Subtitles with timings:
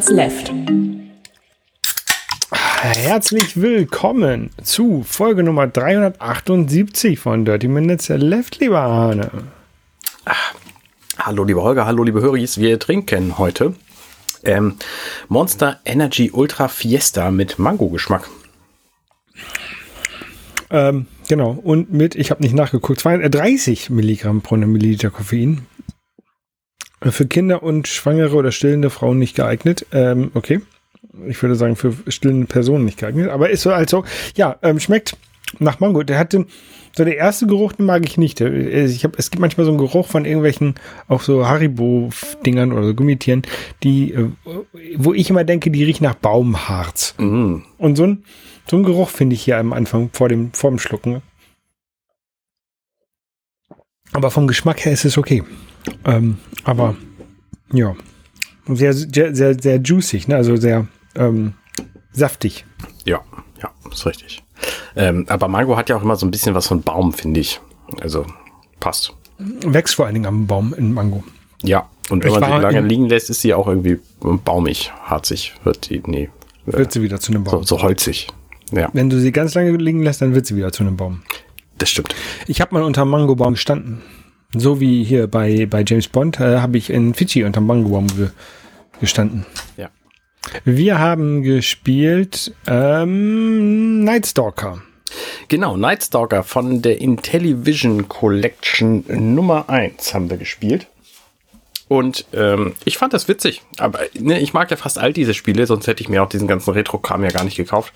[0.00, 0.52] Minutes Left.
[2.50, 9.30] Herzlich willkommen zu Folge Nummer 378 von Dirty Minutes Left, lieber Arne.
[11.18, 13.74] Hallo liebe Holger, hallo liebe Höris, wir trinken heute
[14.42, 14.76] ähm,
[15.28, 18.26] Monster Energy Ultra Fiesta mit Mango-Geschmack.
[20.70, 25.66] Ähm, genau, und mit, ich habe nicht nachgeguckt, 30 Milligramm pro Milliliter Koffein.
[27.02, 29.86] Für Kinder und schwangere oder stillende Frauen nicht geeignet.
[29.92, 30.60] Ähm, okay.
[31.26, 33.30] Ich würde sagen, für stillende Personen nicht geeignet.
[33.30, 34.04] Aber ist so, also,
[34.36, 35.16] ja, ähm, schmeckt
[35.58, 36.02] nach Mango.
[36.02, 36.46] Der hatte,
[36.94, 38.40] so der erste Geruch, den mag ich nicht.
[38.40, 40.74] Ich hab, es gibt manchmal so einen Geruch von irgendwelchen,
[41.08, 43.42] auch so Haribo-Dingern oder so Gummitieren,
[43.82, 44.28] die, äh,
[44.96, 47.14] wo ich immer denke, die riechen nach Baumharz.
[47.18, 47.58] Mm.
[47.78, 48.24] Und so ein,
[48.68, 51.22] so ein Geruch finde ich hier am Anfang vor dem, vor dem Schlucken.
[54.12, 55.42] Aber vom Geschmack her ist es okay.
[56.04, 56.96] Ähm, aber
[57.72, 57.94] ja,
[58.66, 60.36] sehr, sehr, sehr, sehr juicy, ne?
[60.36, 61.54] also sehr ähm,
[62.12, 62.64] saftig.
[63.04, 63.20] Ja,
[63.62, 64.42] ja, ist richtig.
[64.96, 67.60] Ähm, aber Mango hat ja auch immer so ein bisschen was von Baum, finde ich.
[68.00, 68.26] Also
[68.80, 69.12] passt.
[69.38, 71.24] Wächst vor allen Dingen am Baum in Mango.
[71.62, 75.54] Ja, und wenn Ich man sie lange liegen lässt, ist sie auch irgendwie baumig, harzig,
[75.64, 76.28] wird die, nee,
[76.66, 77.64] Wird sie wieder zu einem so, Baum.
[77.64, 78.28] so holzig.
[78.72, 81.22] Ja, Wenn du sie ganz lange liegen lässt, dann wird sie wieder zu einem Baum.
[81.78, 82.14] das stimmt.
[82.46, 84.02] Ich habe mal unter einem Mangobaum gestanden.
[84.54, 88.08] So wie hier bei, bei James Bond äh, habe ich in Fidschi unter einem Mangobaum
[88.08, 88.30] ge
[89.00, 89.46] gestanden.
[89.78, 89.88] Ja.
[90.64, 94.82] Wir haben gespielt ähm, Nightstalker.
[95.48, 100.86] Genau, Night Stalker von der Intellivision Collection Nummer 1 haben wir gespielt.
[101.88, 103.62] Und ähm, ich fand das witzig.
[103.78, 106.46] Aber ne, ich mag ja fast all diese Spiele, sonst hätte ich mir auch diesen
[106.46, 107.92] ganzen Retro-Kram ja gar nicht gekauft.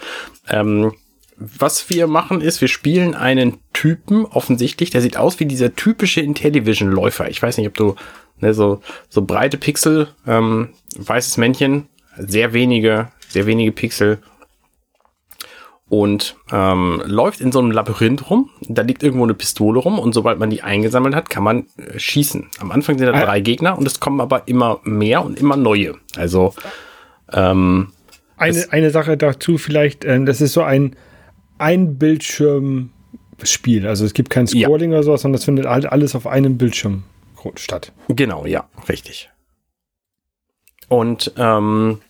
[0.48, 0.94] Ähm,
[1.36, 6.20] was wir machen ist, wir spielen einen Typen, offensichtlich, der sieht aus wie dieser typische
[6.20, 7.28] Intellivision-Läufer.
[7.28, 7.96] Ich weiß nicht, ob du
[8.39, 14.18] ne, so, so breite Pixel, ähm, weißes Männchen, sehr wenige, sehr wenige Pixel,
[15.89, 18.50] und ähm, läuft in so einem Labyrinth rum.
[18.62, 21.98] Da liegt irgendwo eine Pistole rum und sobald man die eingesammelt hat, kann man äh,
[21.98, 22.50] schießen.
[22.58, 25.94] Am Anfang sind da drei Gegner und es kommen aber immer mehr und immer neue.
[26.17, 26.55] Also
[27.33, 27.92] ähm,
[28.36, 30.96] Eine, eine Sache dazu vielleicht, äh, das ist so ein
[31.59, 33.87] ein Bildschirmspiel.
[33.87, 34.67] Also es gibt kein Ja.
[34.67, 37.05] Scrolling oder sowas, sondern das findet halt alles auf einem Bildschirm
[37.57, 37.92] statt.
[38.09, 39.29] genau, ja, richtig.
[40.89, 42.01] Und ähm,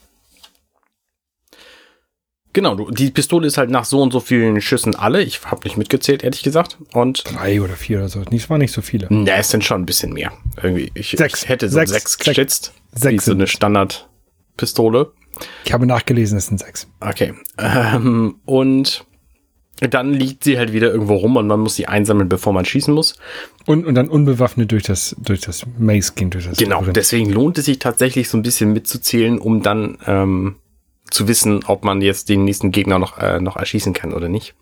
[2.53, 5.23] genau, du, die Pistole ist halt nach so und so vielen Schüssen alle.
[5.23, 6.79] Ich habe nicht mitgezählt, ehrlich gesagt.
[6.93, 8.23] Und Drei oder vier oder so.
[8.23, 9.07] Das waren nicht so viele.
[9.11, 10.33] na, es sind schon ein bisschen mehr.
[10.63, 11.43] Irgendwie, ich, Sechs.
[11.43, 11.91] ich hätte so Sechs.
[11.91, 12.19] sechs, Sechs.
[12.19, 12.73] geschätzt.
[12.93, 13.51] Sechs wie so eine es.
[13.51, 15.13] Standardpistole.
[15.65, 16.87] Ich habe nachgelesen, es sind sechs.
[17.01, 17.35] Okay.
[17.59, 19.05] Ähm, und
[19.89, 22.93] dann liegt sie halt wieder irgendwo rum und man muss sie einsammeln, bevor man schießen
[22.95, 23.17] muss.
[23.67, 26.77] Und, und dann unbewaffnet durch das, durch das Maze gehen, durch das Genau.
[26.77, 26.97] Labyrinth.
[26.97, 30.57] Deswegen lohnt es sich tatsächlich so ein bisschen mitzuzählen, um dann ähm,
[31.11, 34.55] zu wissen, ob man jetzt den nächsten Gegner noch, äh, noch erschießen kann oder nicht.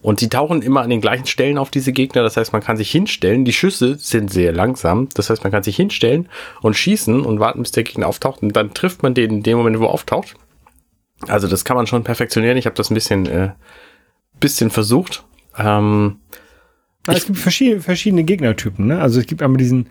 [0.00, 2.22] Und die tauchen immer an den gleichen Stellen auf diese Gegner.
[2.22, 3.44] Das heißt, man kann sich hinstellen.
[3.44, 5.08] Die Schüsse sind sehr langsam.
[5.14, 6.28] Das heißt, man kann sich hinstellen
[6.60, 8.42] und schießen und warten, bis der Gegner auftaucht.
[8.42, 10.34] Und dann trifft man den in dem Moment, wo er auftaucht.
[11.26, 12.58] Also das kann man schon perfektionieren.
[12.58, 13.50] Ich habe das ein bisschen, äh,
[14.40, 15.24] bisschen versucht.
[15.58, 16.18] Ähm,
[17.08, 18.84] Ah, es gibt verschiedene, verschiedene Gegnertypen.
[18.88, 19.00] Ne?
[19.00, 19.86] Also es gibt einmal diesen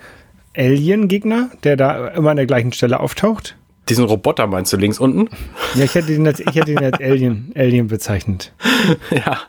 [0.57, 3.55] Alien-Gegner, der da immer an der gleichen Stelle auftaucht.
[3.88, 5.29] diesen Roboter meinst du links unten?
[5.75, 8.53] Ja, ich hätte ihn als, ich hätte ihn als Alien, Alien bezeichnet.
[9.11, 9.39] ja.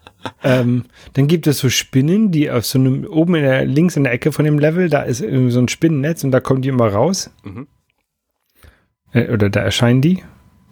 [0.44, 4.04] Ähm, dann gibt es so Spinnen, die auf so einem, oben in der, links in
[4.04, 6.68] der Ecke von dem Level, da ist irgendwie so ein Spinnennetz und da kommen die
[6.68, 7.30] immer raus.
[7.42, 7.66] Mhm.
[9.12, 10.22] Äh, oder da erscheinen die.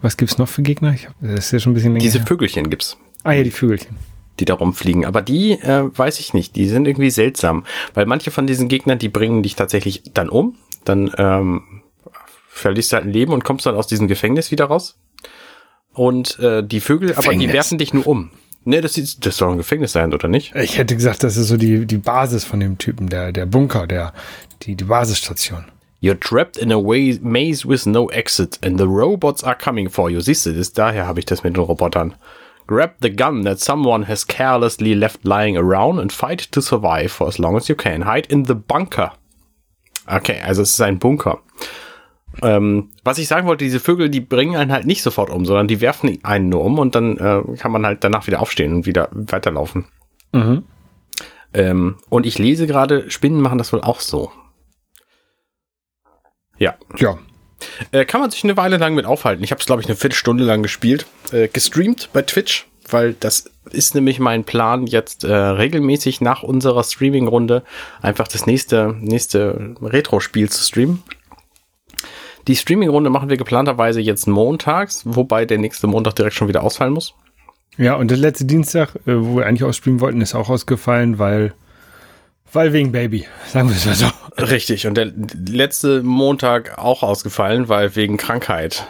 [0.01, 0.93] Was gibt's noch für Gegner?
[0.93, 2.05] Hab, das ist ja schon ein bisschen länger.
[2.05, 2.27] Diese her.
[2.27, 2.97] Vögelchen gibt's.
[3.25, 3.97] Ah ja, die Vögelchen.
[4.41, 5.05] Die da rumfliegen.
[5.05, 6.57] Aber die äh, weiß ich nicht.
[6.57, 7.65] Die sind irgendwie seltsam.
[7.95, 10.57] Weil manche von diesen Gegnern, die bringen dich tatsächlich dann um.
[10.85, 11.83] Dann ähm,
[12.49, 14.99] verlierst du halt ein Leben und kommst dann aus diesem Gefängnis wieder raus.
[15.93, 17.53] Und äh, die Vögel, aber die Gefängnis.
[17.53, 18.31] werfen dich nur um.
[18.67, 20.55] Ne, das, ist, das soll ein Gefängnis sein, oder nicht?
[20.55, 23.87] Ich hätte gesagt, das ist so die, die Basis von dem Typen, der, der Bunker,
[23.87, 24.15] der,
[24.63, 25.67] die, die Basisstation.
[26.01, 30.11] You're trapped in a way, maze with no exit and the robots are coming for
[30.11, 30.21] you.
[30.21, 32.15] Siehst du, das, daher habe ich das mit den Robotern.
[32.67, 37.29] Grab the gun that someone has carelessly left lying around and fight to survive for
[37.29, 38.03] as long as you can.
[38.03, 39.13] Hide in the bunker.
[40.07, 41.41] Okay, also es ist ein Bunker.
[42.43, 45.69] Ähm, was ich sagen wollte, diese Vögel, die bringen einen halt nicht sofort um, sondern
[45.69, 48.87] die werfen einen nur um und dann äh, kann man halt danach wieder aufstehen und
[48.87, 49.87] wieder weiterlaufen.
[50.33, 50.65] Mhm.
[51.53, 54.33] Ähm, und ich lese gerade, Spinnen machen das wohl auch so.
[56.59, 57.19] Ja, Ja.
[57.93, 59.43] Äh, kann man sich eine Weile lang mit aufhalten.
[59.43, 61.07] Ich habe es, glaube ich, eine Viertelstunde lang gespielt.
[61.33, 66.85] Äh, gestreamt bei Twitch, weil das ist nämlich mein Plan, jetzt äh, regelmäßig nach unserer
[66.85, 67.63] Streaming-Runde
[68.03, 71.03] einfach das nächste, nächste Retro-Spiel zu streamen.
[72.47, 76.93] Die Streaming-Runde machen wir geplanterweise jetzt montags, wobei der nächste Montag direkt schon wieder ausfallen
[76.93, 77.15] muss.
[77.77, 81.55] Ja, und der letzte Dienstag, äh, wo wir eigentlich ausspielen wollten, ist auch ausgefallen, weil,
[82.55, 84.07] weil wegen Baby, sagen wir es mal so.
[84.39, 85.13] Richtig, und der
[85.47, 88.87] letzte Montag auch ausgefallen, weil wegen Krankheit.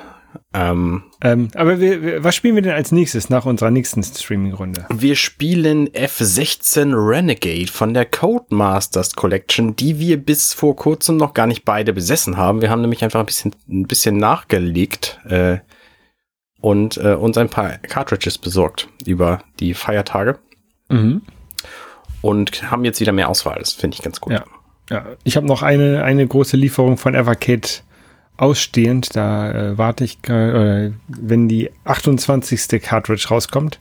[0.52, 4.86] Ähm, ähm, aber wir, was spielen wir denn als nächstes nach unserer nächsten Streaming-Runde?
[4.88, 11.46] Wir spielen F16 Renegade von der Codemasters Collection, die wir bis vor kurzem noch gar
[11.46, 12.62] nicht beide besessen haben.
[12.62, 15.58] Wir haben nämlich einfach ein bisschen, ein bisschen nachgelegt äh,
[16.60, 20.38] und äh, uns ein paar Cartridges besorgt über die Feiertage.
[20.88, 21.22] Mhm.
[22.24, 23.58] Und haben jetzt wieder mehr Auswahl.
[23.58, 24.32] Das finde ich ganz gut.
[24.32, 24.44] Ja,
[24.88, 25.04] ja.
[25.24, 27.68] ich habe noch eine, eine große Lieferung von Evercade
[28.38, 29.14] ausstehend.
[29.14, 32.80] Da äh, warte ich, äh, wenn die 28.
[32.80, 33.78] Cartridge rauskommt,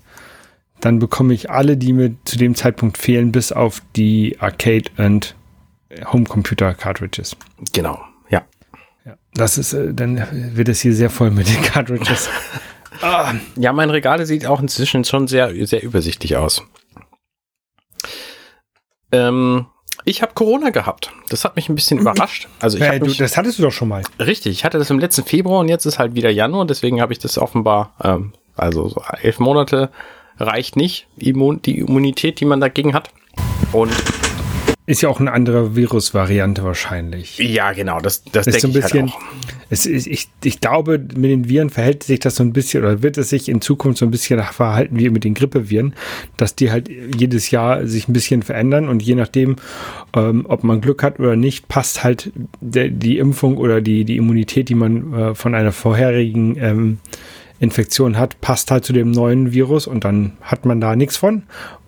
[0.81, 5.35] dann bekomme ich alle, die mir zu dem Zeitpunkt fehlen, bis auf die Arcade und
[6.11, 7.37] Homecomputer Cartridges.
[7.71, 7.97] Genau,
[8.29, 8.41] ja.
[9.05, 10.21] ja das ist, äh, dann
[10.53, 12.27] wird es hier sehr voll mit den Cartridges.
[13.01, 13.33] ah.
[13.55, 16.61] Ja, mein Regal sieht auch inzwischen schon sehr, sehr übersichtlich aus.
[19.13, 19.67] Ähm,
[20.05, 21.11] ich habe Corona gehabt.
[21.29, 22.49] Das hat mich ein bisschen überrascht.
[22.59, 24.03] Also ich äh, du, das hattest du doch schon mal.
[24.19, 26.65] Richtig, ich hatte das im letzten Februar und jetzt ist halt wieder Januar.
[26.65, 29.89] Deswegen habe ich das offenbar, ähm, also so elf Monate
[30.37, 33.11] reicht nicht, die Immunität, die man dagegen hat.
[33.71, 33.91] Und
[34.85, 37.37] ist ja auch eine andere Virusvariante wahrscheinlich.
[37.37, 39.69] Ja, genau, das, das, das denke so ein bisschen, ich halt auch.
[39.69, 43.01] Es ist, ich, ich glaube, mit den Viren verhält sich das so ein bisschen oder
[43.01, 45.93] wird es sich in Zukunft so ein bisschen verhalten wie mit den Grippeviren,
[46.35, 49.55] dass die halt jedes Jahr sich ein bisschen verändern und je nachdem,
[50.15, 54.17] ähm, ob man Glück hat oder nicht, passt halt der, die Impfung oder die, die
[54.17, 56.97] Immunität, die man äh, von einer vorherigen ähm,
[57.59, 61.43] Infektion hat, passt halt zu dem neuen Virus und dann hat man da nichts von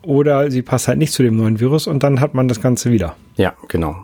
[0.05, 2.91] oder sie passt halt nicht zu dem neuen Virus und dann hat man das Ganze
[2.91, 3.15] wieder.
[3.35, 3.95] Ja, genau.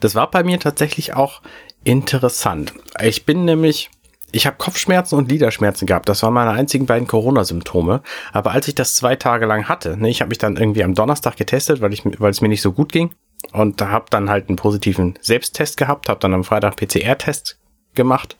[0.00, 1.42] Das war bei mir tatsächlich auch
[1.84, 2.74] interessant.
[3.02, 3.90] Ich bin nämlich,
[4.32, 6.08] ich habe Kopfschmerzen und Liederschmerzen gehabt.
[6.08, 8.02] Das waren meine einzigen beiden Corona-Symptome.
[8.32, 10.94] Aber als ich das zwei Tage lang hatte, ne, ich habe mich dann irgendwie am
[10.94, 13.10] Donnerstag getestet, weil ich, weil es mir nicht so gut ging
[13.52, 17.58] und habe dann halt einen positiven Selbsttest gehabt, habe dann am Freitag PCR-Test
[17.94, 18.36] gemacht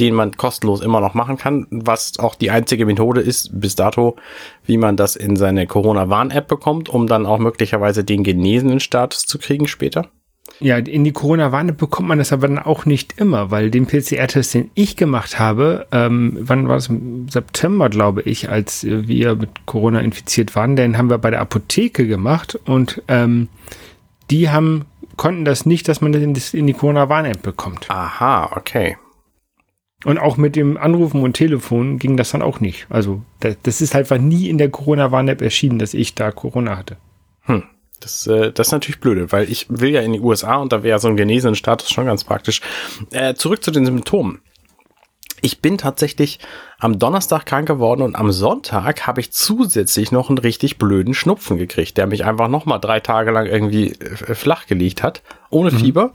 [0.00, 4.16] den man kostenlos immer noch machen kann, was auch die einzige Methode ist bis dato,
[4.64, 9.38] wie man das in seine Corona-Warn-App bekommt, um dann auch möglicherweise den genesenen Status zu
[9.38, 10.08] kriegen später.
[10.60, 14.54] Ja, in die Corona-Warn-App bekommt man das aber dann auch nicht immer, weil den PCR-Test,
[14.54, 16.88] den ich gemacht habe, ähm, wann war es?
[16.88, 21.40] Im September, glaube ich, als wir mit Corona infiziert waren, den haben wir bei der
[21.40, 23.48] Apotheke gemacht und ähm,
[24.30, 24.86] die haben
[25.16, 27.90] konnten das nicht, dass man das in die Corona-Warn-App bekommt.
[27.90, 28.96] Aha, okay.
[30.04, 32.86] Und auch mit dem Anrufen und Telefon ging das dann auch nicht.
[32.88, 36.98] Also das, das ist einfach nie in der Corona-Warn-App erschienen, dass ich da Corona hatte.
[37.42, 37.64] Hm.
[38.00, 40.84] Das, äh, das ist natürlich blöde, weil ich will ja in die USA und da
[40.84, 42.60] wäre so ein genesenen Status schon ganz praktisch.
[43.10, 44.40] Äh, zurück zu den Symptomen.
[45.40, 46.38] Ich bin tatsächlich
[46.78, 51.58] am Donnerstag krank geworden und am Sonntag habe ich zusätzlich noch einen richtig blöden Schnupfen
[51.58, 55.78] gekriegt, der mich einfach nochmal drei Tage lang irgendwie äh, flach gelegt hat, ohne mhm.
[55.78, 56.12] Fieber.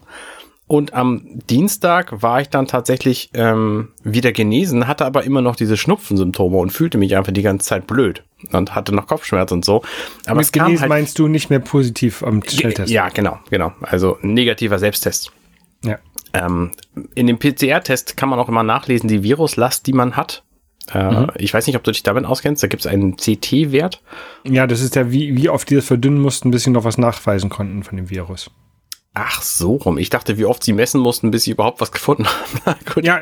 [0.74, 1.22] Und am
[1.52, 6.72] Dienstag war ich dann tatsächlich ähm, wieder genesen, hatte aber immer noch diese Schnupfensymptome und
[6.72, 9.84] fühlte mich einfach die ganze Zeit blöd und hatte noch Kopfschmerz und so.
[10.26, 12.92] Aber Mit es genesen halt meinst du nicht mehr positiv am Schnelltest?
[12.92, 13.72] Ja, genau, genau.
[13.84, 15.32] Also negativer Selbsttest.
[15.86, 16.00] Ja.
[16.34, 16.72] Ähm,
[17.14, 20.42] in dem PCR-Test kann man auch immer nachlesen, die Viruslast, die man hat.
[20.92, 21.28] Äh, mhm.
[21.36, 22.64] Ich weiß nicht, ob du dich damit auskennst.
[22.64, 24.02] Da gibt es einen CT-Wert.
[24.44, 26.98] Ja, das ist ja, wie, wie oft die das verdünnen mussten, bis sie noch was
[26.98, 28.50] nachweisen konnten von dem Virus.
[29.16, 30.00] Ach so rum.
[30.00, 32.26] Ich dachte, wie oft sie messen mussten, bis sie überhaupt was gefunden
[32.66, 32.80] haben.
[33.04, 33.22] ja,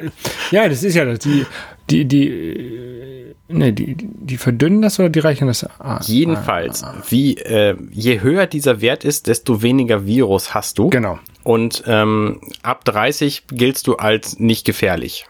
[0.49, 1.19] ja, das ist ja das.
[1.19, 1.45] Die,
[1.89, 5.65] die, die, ne, die, die verdünnen das oder die reichen das?
[5.79, 7.03] Ah, Jedenfalls, ah, ah.
[7.09, 10.89] wie äh, je höher dieser Wert ist, desto weniger Virus hast du.
[10.89, 11.19] Genau.
[11.43, 15.25] Und ähm, ab 30 giltst du als nicht gefährlich.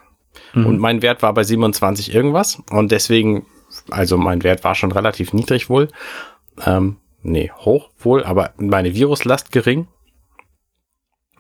[0.53, 0.65] Mhm.
[0.67, 2.61] Und mein Wert war bei 27 irgendwas.
[2.69, 3.47] Und deswegen,
[3.89, 5.87] also mein Wert war schon relativ niedrig wohl.
[6.65, 9.87] Ähm, nee, hoch wohl, aber meine Viruslast gering.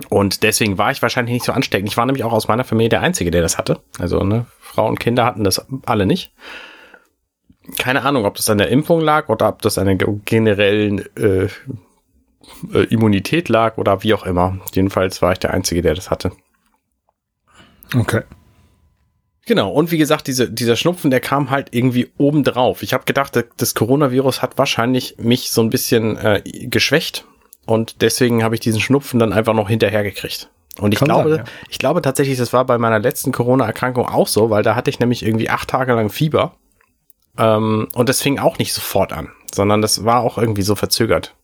[0.09, 1.89] Und deswegen war ich wahrscheinlich nicht so ansteckend.
[1.89, 3.79] Ich war nämlich auch aus meiner Familie der Einzige, der das hatte.
[3.99, 6.33] Also, ne, Frau und Kinder hatten das alle nicht.
[7.77, 11.47] Keine Ahnung, ob das an der Impfung lag oder ob das an der generellen äh,
[12.73, 14.59] äh, Immunität lag oder wie auch immer.
[14.73, 16.31] Jedenfalls war ich der Einzige, der das hatte.
[17.95, 18.23] Okay.
[19.45, 22.83] Genau, und wie gesagt, diese, dieser Schnupfen, der kam halt irgendwie obendrauf.
[22.83, 27.25] Ich habe gedacht, das Coronavirus hat wahrscheinlich mich so ein bisschen äh, geschwächt
[27.65, 30.49] und deswegen habe ich diesen Schnupfen dann einfach noch hinterher gekriegt.
[30.79, 31.51] Und ich Kann glaube, sein, ja.
[31.69, 34.99] ich glaube tatsächlich, das war bei meiner letzten Corona-Erkrankung auch so, weil da hatte ich
[34.99, 36.55] nämlich irgendwie acht Tage lang Fieber.
[37.37, 41.35] Ähm, und das fing auch nicht sofort an, sondern das war auch irgendwie so verzögert.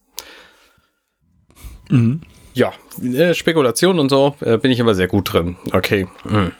[1.89, 2.21] Mhm.
[2.53, 5.57] Ja, äh, Spekulation und so äh, bin ich immer sehr gut drin.
[5.71, 6.07] Okay.
[6.23, 6.51] Mhm.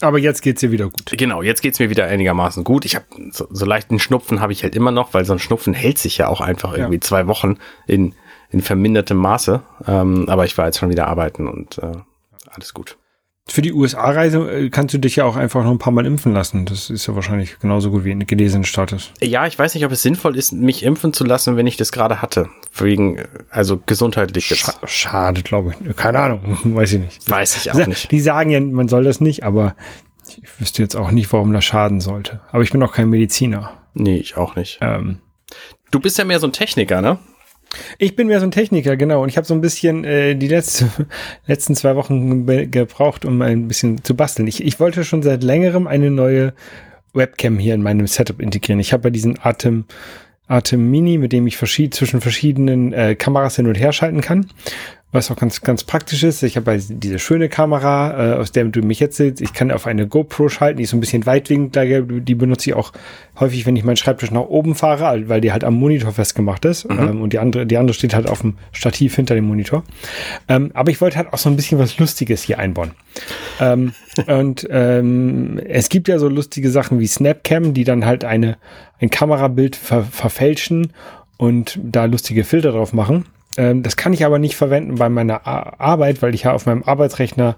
[0.00, 1.12] Aber jetzt geht's dir wieder gut.
[1.12, 2.84] Genau, jetzt geht's mir wieder einigermaßen gut.
[2.86, 5.74] Ich habe so, so leichten Schnupfen habe ich halt immer noch, weil so ein Schnupfen
[5.74, 7.00] hält sich ja auch einfach irgendwie ja.
[7.02, 8.14] zwei Wochen in,
[8.50, 9.62] in vermindertem Maße.
[9.86, 11.92] Ähm, aber ich war jetzt schon wieder arbeiten und äh,
[12.50, 12.96] alles gut.
[13.46, 16.32] Für die USA-Reise äh, kannst du dich ja auch einfach noch ein paar Mal impfen
[16.32, 16.66] lassen.
[16.66, 19.12] Das ist ja wahrscheinlich genauso gut wie ein gelesenen Status.
[19.20, 21.90] Ja, ich weiß nicht, ob es sinnvoll ist, mich impfen zu lassen, wenn ich das
[21.90, 22.48] gerade hatte.
[22.76, 24.46] Wegen, also gesundheitlich.
[24.46, 25.96] Sch schade, glaube ich.
[25.96, 27.28] Keine Ahnung, weiß ich nicht.
[27.30, 28.10] Weiß ich auch nicht.
[28.12, 29.74] Die sagen ja, man soll das nicht, aber
[30.28, 32.40] ich wüsste jetzt auch nicht, warum das schaden sollte.
[32.52, 33.72] Aber ich bin auch kein Mediziner.
[33.94, 34.78] Nee, ich auch nicht.
[34.80, 35.18] Ähm,
[35.90, 37.18] du bist ja mehr so ein Techniker, ne?
[37.98, 39.22] Ich bin mehr so ein Techniker, genau.
[39.22, 40.88] Und ich habe so ein bisschen äh, die letzte,
[41.46, 44.48] letzten zwei Wochen gebraucht, um ein bisschen zu basteln.
[44.48, 46.52] Ich, ich wollte schon seit längerem eine neue
[47.12, 48.80] Webcam hier in meinem Setup integrieren.
[48.80, 49.84] Ich habe ja diesen Atem,
[50.46, 54.46] Atem Mini, mit dem ich verschied zwischen verschiedenen äh, Kameras hin und her schalten kann
[55.12, 56.42] was auch ganz, ganz praktisch ist.
[56.44, 59.40] Ich habe diese schöne Kamera, äh, aus der du mich jetzt siehst.
[59.40, 62.02] Ich kann auf eine GoPro schalten, die ist so ein bisschen weitwinkliger.
[62.02, 62.92] Die benutze ich auch
[63.40, 66.88] häufig, wenn ich meinen Schreibtisch nach oben fahre, weil die halt am Monitor festgemacht ist.
[66.88, 66.98] Mhm.
[66.98, 69.82] Ähm, und die andere, die andere steht halt auf dem Stativ hinter dem Monitor.
[70.48, 72.92] Ähm, aber ich wollte halt auch so ein bisschen was Lustiges hier einbauen.
[73.60, 73.92] ähm,
[74.28, 78.58] und ähm, es gibt ja so lustige Sachen wie Snapcam, die dann halt eine,
[79.00, 80.92] ein Kamerabild ver verfälschen
[81.36, 83.24] und da lustige Filter drauf machen.
[83.56, 86.82] Ähm, das kann ich aber nicht verwenden bei meiner Arbeit, weil ich ja auf meinem
[86.82, 87.56] Arbeitsrechner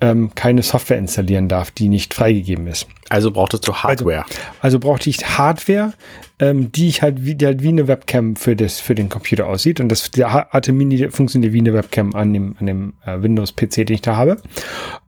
[0.00, 2.86] ähm, keine Software installieren darf, die nicht freigegeben ist.
[3.08, 4.24] Also brauchtest du Hardware.
[4.24, 5.92] Also, also brauchte ich Hardware,
[6.38, 9.46] ähm, die ich halt wie, die halt wie eine Webcam für das für den Computer
[9.46, 13.52] aussieht und das der Atemini funktioniert wie eine Webcam an dem an dem äh, Windows
[13.52, 14.40] PC, den ich da habe.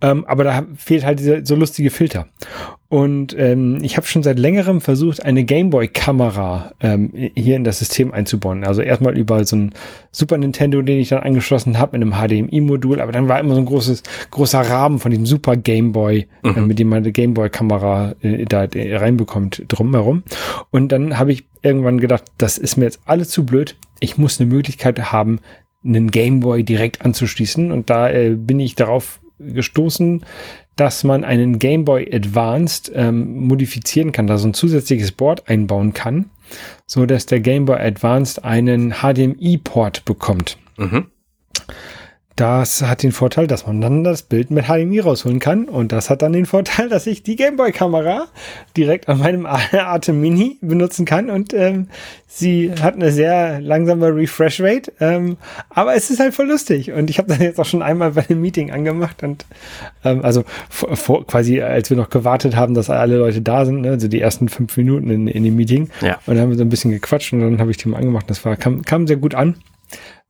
[0.00, 2.27] Ähm, aber da fehlt halt diese so lustige Filter.
[2.90, 8.12] Und ähm, ich habe schon seit längerem versucht, eine Gameboy-Kamera ähm, hier in das System
[8.12, 8.64] einzubauen.
[8.64, 9.73] Also erstmal über so ein
[10.11, 13.61] Super Nintendo, den ich dann angeschlossen habe mit einem HDMI-Modul, aber dann war immer so
[13.61, 16.56] ein großes, großer Rahmen von diesem Super Gameboy, äh, mhm.
[16.56, 20.25] äh, mit dem man eine Gameboy-Kamera äh, da äh, reinbekommt, drumherum.
[20.73, 23.76] Und dann habe ich irgendwann gedacht, das ist mir jetzt alles zu blöd.
[24.00, 25.38] Ich muss eine Möglichkeit haben,
[25.85, 27.70] einen Gameboy direkt anzuschließen.
[27.70, 30.25] Und da äh, bin ich darauf gestoßen,
[30.76, 35.92] dass man einen Game Boy Advanced ähm, modifizieren kann, da so ein zusätzliches Board einbauen
[35.92, 36.30] kann,
[36.87, 40.59] so dass der Game Boy Advanced einen HDMI-Port bekommt.
[40.78, 41.06] Mhm.
[42.40, 45.66] Das hat den Vorteil, dass man dann das Bild mit HDMI rausholen kann.
[45.66, 48.28] Und das hat dann den Vorteil, dass ich die Gameboy-Kamera
[48.75, 51.28] direkt an meinem Atem Mini benutzen kann.
[51.28, 51.88] Und ähm,
[52.26, 54.90] sie hat eine sehr langsame Refresh-Rate.
[55.00, 55.37] Ähm,
[55.68, 56.92] aber es ist halt voll lustig.
[56.92, 59.23] Und ich habe dann jetzt auch schon einmal bei einem Meeting angemacht.
[59.23, 59.44] Und
[60.02, 63.82] ähm, also vor, vor, quasi, als wir noch gewartet haben, dass alle Leute da sind,
[63.82, 63.90] ne?
[63.90, 65.90] also die ersten fünf Minuten in, in dem Meeting.
[66.00, 66.14] Ja.
[66.25, 68.30] Und dann haben wir so ein bisschen gequatscht und dann habe ich die mal angemacht.
[68.30, 69.56] Das war, kam, kam sehr gut an.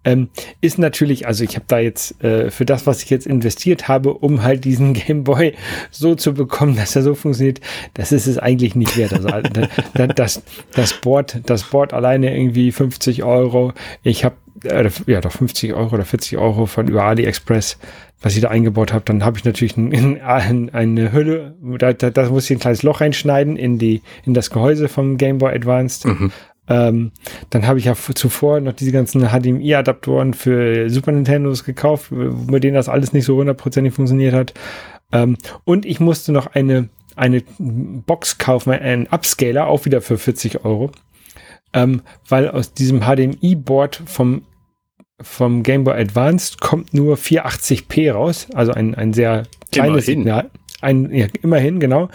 [0.03, 0.31] Ähm,
[0.63, 4.15] ist natürlich, also ich habe da jetzt äh, für das, was ich jetzt investiert habe,
[4.15, 5.55] um halt diesen Gameboy
[5.91, 7.61] so zu bekommen, dass er so funktioniert,
[7.95, 9.13] das ist es eigentlich nicht wert.
[9.13, 9.29] Also
[9.95, 10.43] das, das,
[10.75, 13.75] das Board, das Board alleine irgendwie 50 Euro.
[14.03, 17.79] Ich habe äh, ja doch 50 Euro oder 40 Euro von über AliExpress,
[18.23, 19.05] was ich da eingebaut habe.
[19.05, 22.83] Dann habe ich natürlich ein, ein, eine Hülle, da, da, da muss ich ein kleines
[22.83, 26.07] Loch reinschneiden in die in das Gehäuse vom Game Boy Advanced.
[26.07, 26.33] Mhm.
[26.71, 27.11] Ähm,
[27.51, 32.77] dann habe ich ja zuvor noch diese ganzen HDMI-Adaptoren für Super Nintendos gekauft, mit denen
[32.77, 34.55] das alles nicht so hundertprozentig funktioniert hat.
[35.13, 40.65] Ähm, und ich musste noch eine, eine Box kaufen, einen Upscaler, auch wieder für 40
[40.65, 40.93] Euro.
[41.73, 44.43] Ähm, weil aus diesem HDMI-Board vom,
[45.21, 50.25] vom Game Boy Advanced kommt nur 480p raus, also ein, ein sehr kleines Immerhin.
[50.25, 50.51] Signal.
[50.81, 52.09] Ein, ja, immerhin, genau.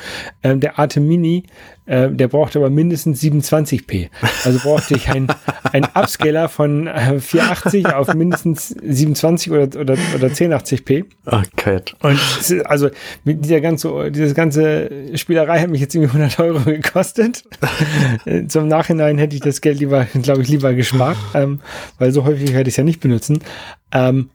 [0.43, 1.43] Ähm, der Atem Mini
[1.85, 4.09] äh, der braucht aber mindestens 27p.
[4.43, 5.27] Also brauchte ich ein,
[5.71, 11.05] ein Upscaler von äh, 480 auf mindestens 27 oder, oder, oder 1080p.
[11.25, 11.81] Okay.
[12.01, 12.19] Und
[12.65, 12.89] also
[13.23, 17.43] mit dieser ganze, diese ganze Spielerei hat mich jetzt irgendwie 100 Euro gekostet.
[18.47, 21.61] Zum Nachhinein hätte ich das Geld lieber, glaube ich, lieber gespart, ähm,
[21.99, 23.39] weil so häufig werde ich es ja nicht benutzen.
[23.91, 24.29] Ähm,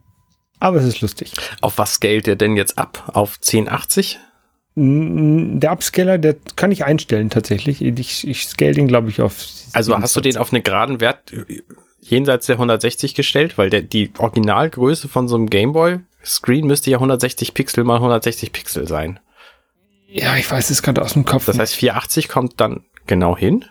[0.60, 1.32] aber es ist lustig.
[1.62, 3.10] Auf was scaled der denn jetzt ab?
[3.14, 4.18] Auf 1080?
[4.76, 7.82] Der Upscaler, der kann ich einstellen tatsächlich.
[7.82, 9.46] Ich, ich scale den, glaube ich, auf.
[9.72, 11.32] Also hast du den auf einen geraden Wert
[12.00, 13.58] jenseits der 160 gestellt?
[13.58, 18.52] Weil der, die Originalgröße von so einem Gameboy Screen müsste ja 160 Pixel mal 160
[18.52, 19.18] Pixel sein.
[20.06, 21.46] Ja, ich weiß es gerade aus dem Kopf.
[21.46, 23.64] Das heißt, 480 kommt dann genau hin.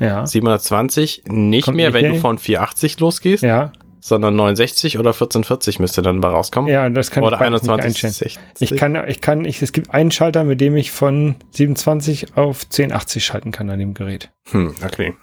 [0.00, 0.26] Ja.
[0.26, 2.14] 720 nicht kommt mehr, nicht wenn hin.
[2.14, 3.42] du von 480 losgehst.
[3.42, 3.72] Ja
[4.06, 6.70] sondern 69 oder 1440 müsste dann mal rauskommen.
[6.70, 8.38] Ja, das kann oder ich 21 einstellen.
[8.60, 12.66] Ich kann, ich kann, ich, es gibt einen Schalter, mit dem ich von 27 auf
[12.66, 14.30] 1080 schalten kann an dem Gerät.
[14.52, 15.14] Hm, okay.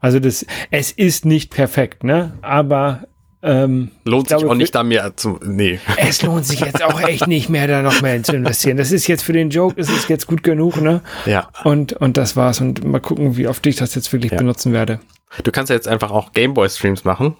[0.00, 2.36] Also das, es ist nicht perfekt, ne?
[2.42, 3.04] Aber
[3.44, 5.38] Ähm, lohnt sich glaube, auch nicht da mehr zu.
[5.44, 5.78] Nee.
[5.96, 8.76] Es lohnt sich jetzt auch echt nicht mehr, da noch mehr zu investieren.
[8.76, 11.00] Das ist jetzt für den Joke, ist es jetzt gut genug, ne?
[11.26, 11.48] Ja.
[11.62, 12.60] Und, und das war's.
[12.60, 14.38] Und mal gucken, wie oft ich das jetzt wirklich ja.
[14.38, 14.98] benutzen werde.
[15.44, 17.36] Du kannst ja jetzt einfach auch Gameboy-Streams machen,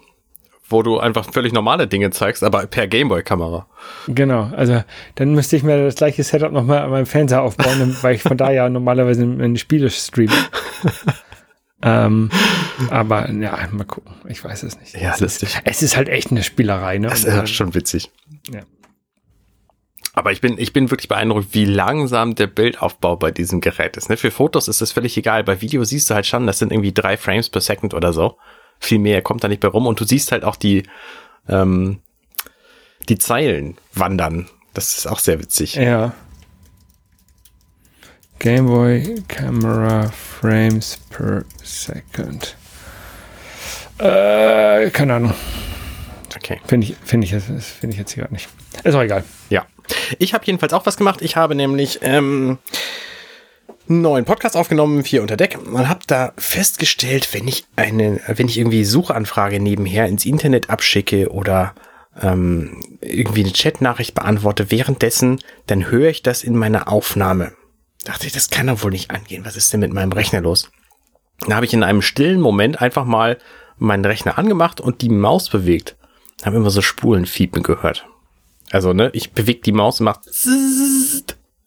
[0.73, 3.65] wo du einfach völlig normale Dinge zeigst, aber per Gameboy-Kamera.
[4.07, 4.83] Genau, also
[5.15, 8.35] dann müsste ich mir das gleiche Setup nochmal an meinem Fernseher aufbauen, weil ich von
[8.35, 10.33] da ja normalerweise in Spiele streame.
[11.85, 12.29] Ähm,
[12.89, 14.15] aber ja, mal gucken.
[14.27, 14.93] Ich weiß es nicht.
[14.99, 15.49] Ja, es lustig.
[15.49, 17.09] Ist, es ist halt echt eine Spielerei, ne?
[17.09, 18.09] Das ist ja schon witzig.
[18.51, 18.61] Ja.
[20.13, 24.09] Aber ich bin, ich bin wirklich beeindruckt, wie langsam der Bildaufbau bei diesem Gerät ist.
[24.09, 24.17] Ne?
[24.17, 25.43] Für Fotos ist das völlig egal.
[25.43, 28.37] Bei Video siehst du halt schon, das sind irgendwie drei Frames per Second oder so.
[28.83, 29.87] Viel mehr kommt da nicht bei rum.
[29.87, 30.83] Und du siehst halt auch die,
[31.47, 32.01] ähm,
[33.07, 34.49] die Zeilen wandern.
[34.73, 35.75] Das ist auch sehr witzig.
[35.75, 36.13] Ja.
[38.39, 42.57] Game Boy Camera Frames per Second.
[43.99, 45.33] Äh, keine Ahnung.
[46.35, 46.59] Okay.
[46.65, 48.49] Finde ich, finde ich, finde ich jetzt hier gar nicht.
[48.83, 49.23] Ist auch egal.
[49.49, 49.65] Ja.
[50.19, 51.21] Ich habe jedenfalls auch was gemacht.
[51.21, 52.57] Ich habe nämlich ähm,
[53.87, 58.57] neuen Podcast aufgenommen, vier unter Deck, und habe da festgestellt, wenn ich eine, wenn ich
[58.57, 61.73] irgendwie Suchanfrage nebenher ins Internet abschicke oder
[62.21, 67.53] ähm, irgendwie eine Chatnachricht beantworte währenddessen, dann höre ich das in meiner Aufnahme.
[68.03, 69.45] Dachte ich, das kann doch wohl nicht angehen.
[69.45, 70.69] Was ist denn mit meinem Rechner los?
[71.47, 73.37] Da habe ich in einem stillen Moment einfach mal
[73.77, 75.95] meinen Rechner angemacht und die Maus bewegt.
[76.43, 78.05] Habe immer so Spulenfiepen gehört.
[78.71, 80.21] Also, ne, ich bewege die Maus und mache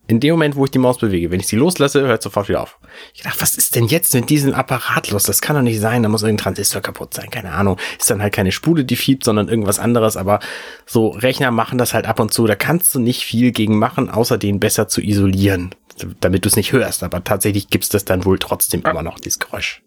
[0.08, 1.30] in dem Moment, wo ich die Maus bewege.
[1.30, 2.78] Wenn ich sie loslasse, hört sofort wieder auf.
[3.14, 5.25] Ich dachte, was ist denn jetzt mit diesem Apparat los?
[5.25, 6.02] Das kann doch nicht sein.
[6.02, 7.30] Da muss irgendein Transistor kaputt sein.
[7.30, 7.76] Keine Ahnung.
[7.98, 10.16] Ist dann halt keine Spule, die fiebt, sondern irgendwas anderes.
[10.16, 10.40] Aber
[10.86, 12.46] so Rechner machen das halt ab und zu.
[12.46, 15.75] Da kannst du nicht viel gegen machen, außer den besser zu isolieren
[16.20, 17.02] damit du es nicht hörst.
[17.02, 18.90] Aber tatsächlich gibt es das dann wohl trotzdem ah.
[18.90, 19.82] immer noch, dieses Geräusch.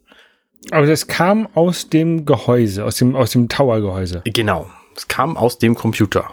[0.72, 4.24] Aber das kam aus dem Gehäuse, aus dem, aus dem Tower-Gehäuse.
[4.26, 4.70] Genau.
[4.96, 6.30] Es kam aus dem Computer.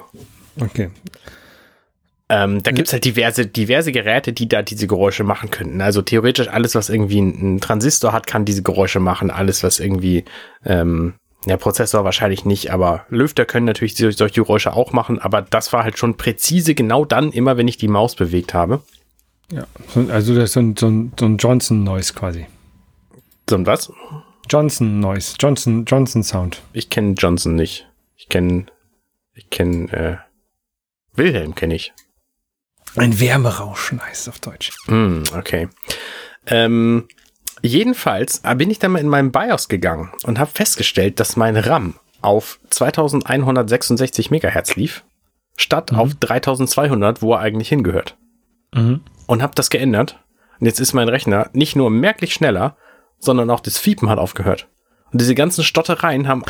[0.60, 0.90] Okay.
[2.28, 5.80] Ähm, da gibt's halt diverse, diverse Geräte, die da diese Geräusche machen könnten.
[5.80, 9.30] Also theoretisch alles, was irgendwie einen Transistor hat, kann diese Geräusche machen.
[9.30, 10.24] Alles, was irgendwie,
[10.64, 11.14] ähm,
[11.46, 15.20] der Prozessor wahrscheinlich nicht, aber Lüfter können natürlich solche Geräusche auch machen.
[15.20, 18.82] Aber das war halt schon präzise genau dann, immer wenn ich die Maus bewegt habe.
[19.52, 19.64] Ja,
[20.08, 22.46] also das ist so ein, so ein, so ein Johnson-Noise quasi.
[23.48, 23.92] So ein was?
[24.50, 26.62] Johnson-Noise, Johnson, Johnson-Sound.
[26.72, 27.86] Ich kenne Johnson nicht.
[28.16, 28.66] Ich kenne,
[29.34, 30.16] ich kenne, äh,
[31.14, 31.92] Wilhelm kenne ich.
[32.96, 34.72] Ein Wärmerauschen heißt auf Deutsch.
[34.86, 35.68] Mm, okay.
[36.46, 37.08] Ähm,
[37.62, 41.94] jedenfalls bin ich dann mal in meinem BIOS gegangen und habe festgestellt, dass mein RAM
[42.22, 45.04] auf 2166 Megahertz lief,
[45.56, 45.98] statt mhm.
[45.98, 48.16] auf 3200, wo er eigentlich hingehört.
[48.74, 50.18] Mhm und habe das geändert.
[50.58, 52.76] Und jetzt ist mein Rechner nicht nur merklich schneller,
[53.18, 54.68] sondern auch das Fiepen hat aufgehört.
[55.12, 56.44] Und diese ganzen Stottereien haben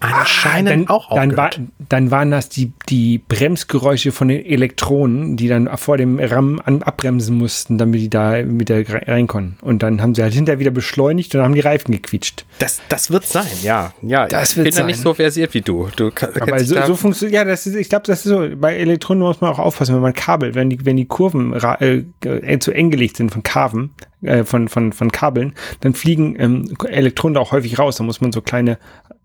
[0.00, 1.14] anscheinend ah, dann, auch.
[1.14, 1.50] Dann, war,
[1.88, 6.82] dann waren das die, die Bremsgeräusche von den Elektronen, die dann vor dem RAM an,
[6.82, 9.58] abbremsen mussten, damit die da wieder rein konnten.
[9.60, 12.44] Und dann haben sie halt hinterher wieder beschleunigt und dann haben die Reifen gequietscht.
[12.58, 13.92] Das, das wird sein, ja.
[14.02, 15.88] Ja, das ich bin da nicht so versiert wie du.
[15.94, 16.10] du
[16.40, 19.40] Aber so, so funktioniert, ja, das ist, ich glaube, das ist so, bei Elektronen muss
[19.40, 22.90] man auch aufpassen, wenn man Kabel, wenn die, wenn die Kurven äh, äh, zu eng
[22.90, 23.90] gelegt sind von Karven,
[24.22, 27.96] äh, von, von, von Kabeln, dann fliegen ähm, Elektronen da auch häufig raus.
[27.96, 28.78] Da muss man so kleine,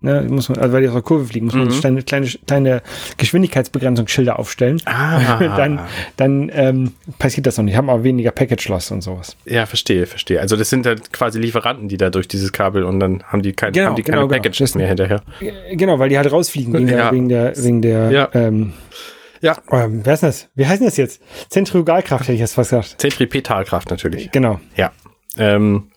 [0.06, 1.80] ne, muss man, also weil die aus der Kurve fliegen, muss man mhm.
[1.80, 2.82] kleine, kleine, kleine
[3.18, 4.82] Geschwindigkeitsbegrenzungsschilder aufstellen.
[4.86, 5.40] Ah.
[5.58, 5.80] dann
[6.16, 7.76] dann ähm, passiert das noch nicht.
[7.76, 9.36] Haben auch weniger Package Loss und sowas.
[9.46, 10.40] Ja, verstehe, verstehe.
[10.40, 13.54] Also das sind halt quasi Lieferanten, die da durch dieses Kabel und dann haben die,
[13.54, 14.38] kein, genau, haben die keine genau, genau.
[14.42, 14.82] Packages genau.
[14.82, 15.22] mehr hinterher.
[15.74, 16.96] Genau, weil die halt rausfliegen wegen ja.
[16.96, 18.30] der, wegen der, wegen der, ja.
[18.34, 18.74] ähm,
[19.42, 19.58] ja.
[19.72, 20.50] Ähm, wer ist das?
[20.56, 21.22] Wie heißt das jetzt?
[21.50, 22.96] Zentrifugalkraft hätte ich jetzt fast gesagt.
[22.98, 24.32] Zentripetalkraft natürlich.
[24.32, 24.60] Genau.
[24.76, 24.92] Ja.
[25.38, 25.90] Ähm,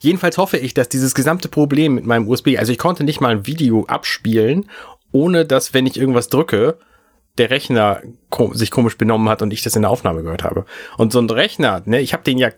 [0.00, 3.30] jedenfalls hoffe ich, dass dieses gesamte Problem mit meinem USB, also ich konnte nicht mal
[3.30, 4.66] ein Video abspielen,
[5.12, 6.78] ohne dass, wenn ich irgendwas drücke,
[7.38, 10.66] der Rechner ko sich komisch benommen hat und ich das in der Aufnahme gehört habe.
[10.98, 12.50] Und so ein Rechner, ne, ich habe den ja,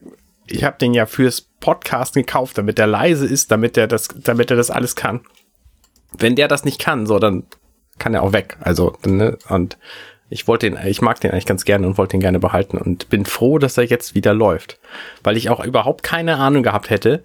[0.47, 4.51] ich habe den ja fürs Podcast gekauft, damit er leise ist, damit er das, damit
[4.51, 5.21] er das alles kann.
[6.17, 7.45] Wenn der das nicht kann, so dann
[7.99, 8.57] kann er auch weg.
[8.61, 9.79] Also ne, und
[10.35, 13.09] ich wollte den, ich mag den eigentlich ganz gerne und wollte den gerne behalten und
[13.09, 14.81] bin froh, dass er jetzt wieder läuft,
[15.23, 17.23] weil ich auch überhaupt keine Ahnung gehabt hätte,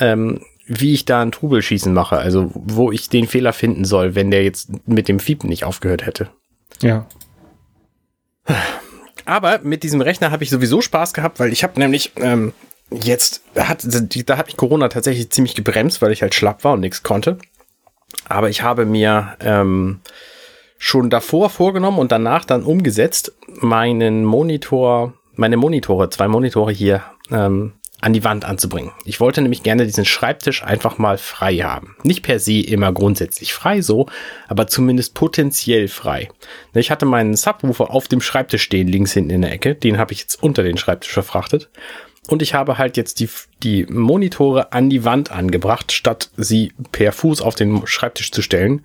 [0.00, 4.32] ähm, wie ich da ein Trubelschießen mache, also wo ich den Fehler finden soll, wenn
[4.32, 6.28] der jetzt mit dem Fiepen nicht aufgehört hätte.
[6.82, 7.06] Ja.
[9.26, 12.52] Aber mit diesem Rechner habe ich sowieso Spaß gehabt, weil ich habe nämlich ähm,
[12.90, 16.80] jetzt hat da hat mich Corona tatsächlich ziemlich gebremst, weil ich halt schlapp war und
[16.80, 17.38] nichts konnte.
[18.28, 20.00] Aber ich habe mir ähm,
[20.78, 27.72] schon davor vorgenommen und danach dann umgesetzt, meinen Monitor, meine Monitore, zwei Monitore hier ähm,
[28.04, 28.92] an die Wand anzubringen.
[29.06, 31.96] Ich wollte nämlich gerne diesen Schreibtisch einfach mal frei haben.
[32.02, 34.06] Nicht per se immer grundsätzlich frei so,
[34.46, 36.28] aber zumindest potenziell frei.
[36.74, 39.74] Ich hatte meinen Subwoofer auf dem Schreibtisch stehen, links hinten in der Ecke.
[39.74, 41.70] Den habe ich jetzt unter den Schreibtisch verfrachtet.
[42.28, 43.28] Und ich habe halt jetzt die,
[43.62, 48.84] die Monitore an die Wand angebracht, statt sie per Fuß auf den Schreibtisch zu stellen.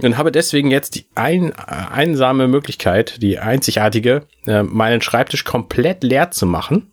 [0.00, 6.30] Und habe deswegen jetzt die ein, einsame Möglichkeit, die einzigartige, äh, meinen Schreibtisch komplett leer
[6.30, 6.92] zu machen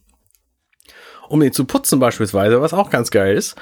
[1.29, 3.55] um ihn zu putzen beispielsweise, was auch ganz geil ist.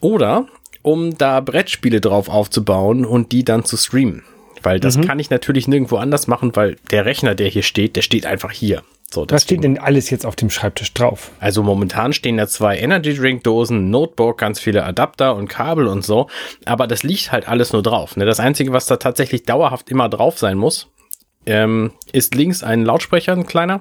[0.00, 0.46] Oder
[0.82, 4.22] um da Brettspiele drauf aufzubauen und die dann zu streamen.
[4.62, 5.06] Weil das mhm.
[5.06, 8.52] kann ich natürlich nirgendwo anders machen, weil der Rechner, der hier steht, der steht einfach
[8.52, 8.82] hier.
[9.16, 11.30] So, Was steht denn alles jetzt auf dem Schreibtisch drauf?
[11.40, 16.04] Also momentan stehen da zwei Energy Drink Dosen, Notebook, ganz viele Adapter und Kabel und
[16.04, 16.28] so.
[16.66, 18.18] Aber das liegt halt alles nur drauf.
[18.18, 18.26] Ne?
[18.26, 20.88] Das Einzige, was da tatsächlich dauerhaft immer drauf sein muss,
[21.46, 23.80] ähm, ist links ein Lautsprecher, ein kleiner,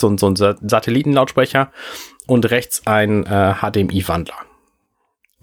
[0.00, 1.70] so, so ein Satellitenlautsprecher
[2.26, 4.36] und rechts ein äh, HDMI-Wandler.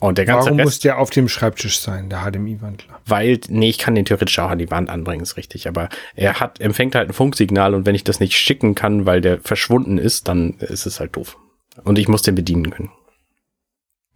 [0.03, 2.99] Und der ganze Warum Rest, muss der auf dem Schreibtisch sein, der HDMI-Wandler?
[3.05, 5.65] Weil, nee, ich kann den theoretisch auch an die Wand anbringen, ist richtig.
[5.65, 9.21] Aber er hat, empfängt halt ein Funksignal und wenn ich das nicht schicken kann, weil
[9.21, 11.37] der verschwunden ist, dann ist es halt doof.
[11.85, 12.91] Und ich muss den bedienen können.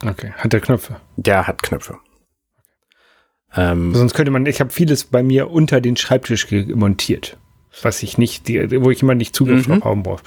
[0.03, 0.33] Okay.
[0.35, 0.97] Hat der Knöpfe?
[1.15, 1.99] Der hat Knöpfe.
[3.55, 7.37] Ähm, Sonst könnte man, ich habe vieles bei mir unter den Schreibtisch montiert
[7.83, 9.75] was ich nicht, wo ich immer nicht Zugriff mhm.
[9.75, 10.23] noch haben brauche.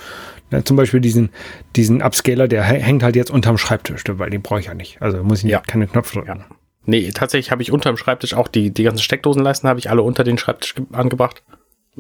[0.51, 1.31] Ja, zum Beispiel diesen,
[1.77, 5.01] diesen Upscaler, der hängt halt jetzt unterm Schreibtisch, weil den brauche ich ja nicht.
[5.01, 5.61] Also muss ich ja.
[5.61, 6.41] keine Knöpfe drücken.
[6.41, 6.57] Ja.
[6.87, 10.25] Nee, tatsächlich habe ich unterm Schreibtisch auch die, die ganzen Steckdosenleisten habe ich alle unter
[10.25, 11.43] den Schreibtisch angebracht.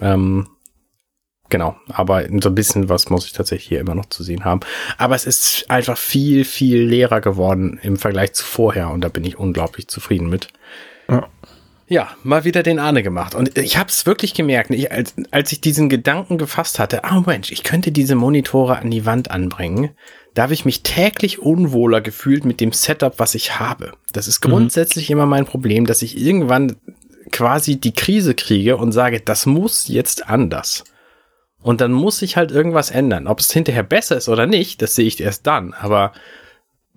[0.00, 0.48] Ähm,
[1.48, 4.60] genau, aber so ein bisschen was muss ich tatsächlich hier immer noch zu sehen haben.
[4.98, 9.24] Aber es ist einfach viel, viel leerer geworden im Vergleich zu vorher und da bin
[9.24, 10.48] ich unglaublich zufrieden mit.
[11.08, 11.28] Ja.
[11.90, 13.34] Ja, mal wieder den Ahne gemacht.
[13.34, 17.18] Und ich habe es wirklich gemerkt, ich, als, als ich diesen Gedanken gefasst hatte, ah
[17.18, 19.90] oh Mensch, ich könnte diese Monitore an die Wand anbringen,
[20.34, 23.94] da habe ich mich täglich unwohler gefühlt mit dem Setup, was ich habe.
[24.12, 24.50] Das ist mhm.
[24.50, 25.14] grundsätzlich mhm.
[25.14, 26.76] immer mein Problem, dass ich irgendwann
[27.32, 30.84] quasi die Krise kriege und sage, das muss jetzt anders.
[31.60, 33.26] Und dann muss ich halt irgendwas ändern.
[33.26, 35.74] Ob es hinterher besser ist oder nicht, das sehe ich erst dann.
[35.74, 36.12] Aber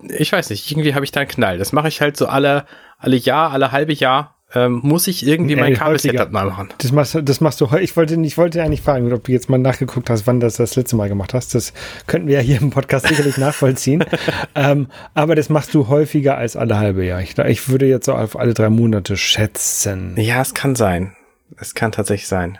[0.08, 1.58] ich weiß nicht, irgendwie habe ich da einen Knall.
[1.58, 2.68] Das mache ich halt so alle,
[3.00, 6.70] alle Jahr, alle halbe Jahr ähm, muss ich irgendwie mein Kabel-Setup mal machen.
[6.78, 9.58] Das machst, das machst du Ich wollte, ich wollte eigentlich fragen, ob du jetzt mal
[9.58, 11.56] nachgeguckt hast, wann das das letzte Mal gemacht hast.
[11.56, 11.74] Das
[12.06, 14.06] könnten wir ja hier im Podcast sicherlich nachvollziehen.
[14.56, 17.22] ähm, aber das machst du häufiger als alle halbe Jahr.
[17.22, 20.14] Ich, ich würde jetzt so auf alle drei Monate schätzen.
[20.18, 21.16] Ja, es kann sein.
[21.58, 22.60] Es kann tatsächlich sein.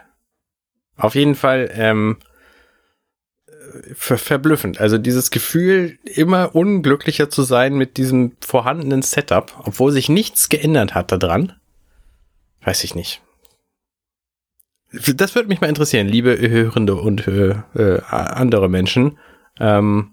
[0.98, 2.18] Auf jeden Fall, ähm,
[3.96, 4.80] ver verblüffend.
[4.80, 10.96] Also dieses Gefühl, immer unglücklicher zu sein mit diesem vorhandenen Setup, obwohl sich nichts geändert
[10.96, 11.54] hat daran.
[12.64, 13.22] Weiß ich nicht.
[14.92, 19.18] Das würde mich mal interessieren, liebe Hörende und äh, äh, andere Menschen.
[19.60, 20.12] Ähm,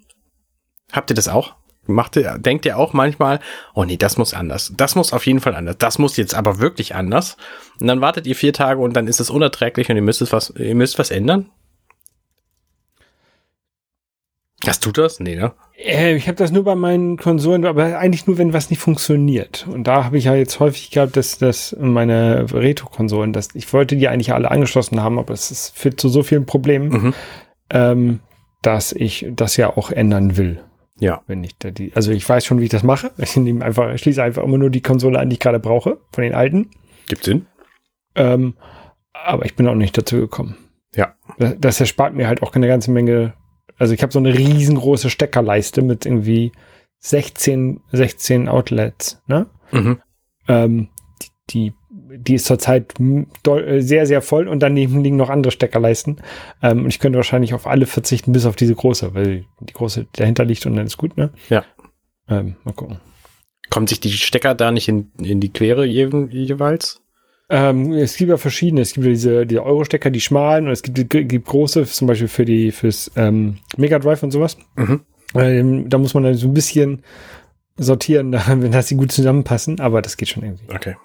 [0.91, 1.57] habt ihr das auch?
[1.87, 3.41] Macht ihr, denkt ihr auch manchmal,
[3.75, 4.73] oh nee, das muss anders.
[4.77, 5.77] Das muss auf jeden Fall anders.
[5.79, 7.37] Das muss jetzt aber wirklich anders.
[7.79, 10.33] Und dann wartet ihr vier Tage und dann ist es unerträglich und ihr müsst es
[10.33, 11.51] was, ihr müsst was ändern?
[14.67, 15.21] Hast du das?
[15.21, 15.53] Nee, ne?
[15.77, 19.67] Äh, ich habe das nur bei meinen Konsolen, aber eigentlich nur, wenn was nicht funktioniert.
[19.71, 23.97] Und da habe ich ja jetzt häufig gehabt, dass, dass meine Retro-Konsolen, dass ich wollte
[23.97, 27.15] die eigentlich alle angeschlossen haben, aber es führt zu so vielen Problemen, mhm.
[27.71, 28.21] ähm,
[28.63, 30.61] dass ich das ja auch ändern will.
[30.99, 31.23] Ja.
[31.27, 33.11] Wenn ich da die, also ich weiß schon, wie ich das mache.
[33.17, 36.23] Ich nehme einfach, schließe einfach immer nur die Konsole an, die ich gerade brauche, von
[36.23, 36.71] den alten.
[37.09, 37.47] Gibt Sinn.
[38.15, 38.55] Ähm,
[39.15, 40.57] aber ich bin auch nicht dazu gekommen.
[40.95, 41.15] Ja.
[41.39, 43.33] Das, das erspart mir halt auch eine ganze Menge
[43.81, 46.53] also ich habe so eine riesengroße Steckerleiste mit irgendwie
[46.99, 49.47] 16, 16 Outlets, ne?
[49.73, 50.03] Mhm.
[50.47, 50.89] Ähm,
[51.49, 52.93] die, die ist zurzeit
[53.79, 56.21] sehr, sehr voll und daneben liegen noch andere Steckerleisten.
[56.63, 60.07] Ähm, und ich könnte wahrscheinlich auf alle verzichten, bis auf diese große, weil die große
[60.13, 61.31] dahinter liegt und dann ist gut, ne?
[61.49, 61.65] Ja.
[62.29, 63.01] Ähm, mal gucken.
[63.71, 67.01] Kommen sich die Stecker da nicht in, in die Quere jeweils?
[67.51, 68.81] Ähm, es gibt ja verschiedene.
[68.81, 72.45] Es gibt diese, die Euro-Stecker, die schmalen, und es gibt, gibt große, zum Beispiel für
[72.45, 74.57] die fürs ähm, Mega Drive und sowas.
[74.77, 75.01] Mhm.
[75.35, 77.03] Ähm, da muss man dann so ein bisschen
[77.77, 80.73] sortieren, wenn das die gut zusammenpassen, aber das geht schon irgendwie.
[80.73, 80.97] Okay.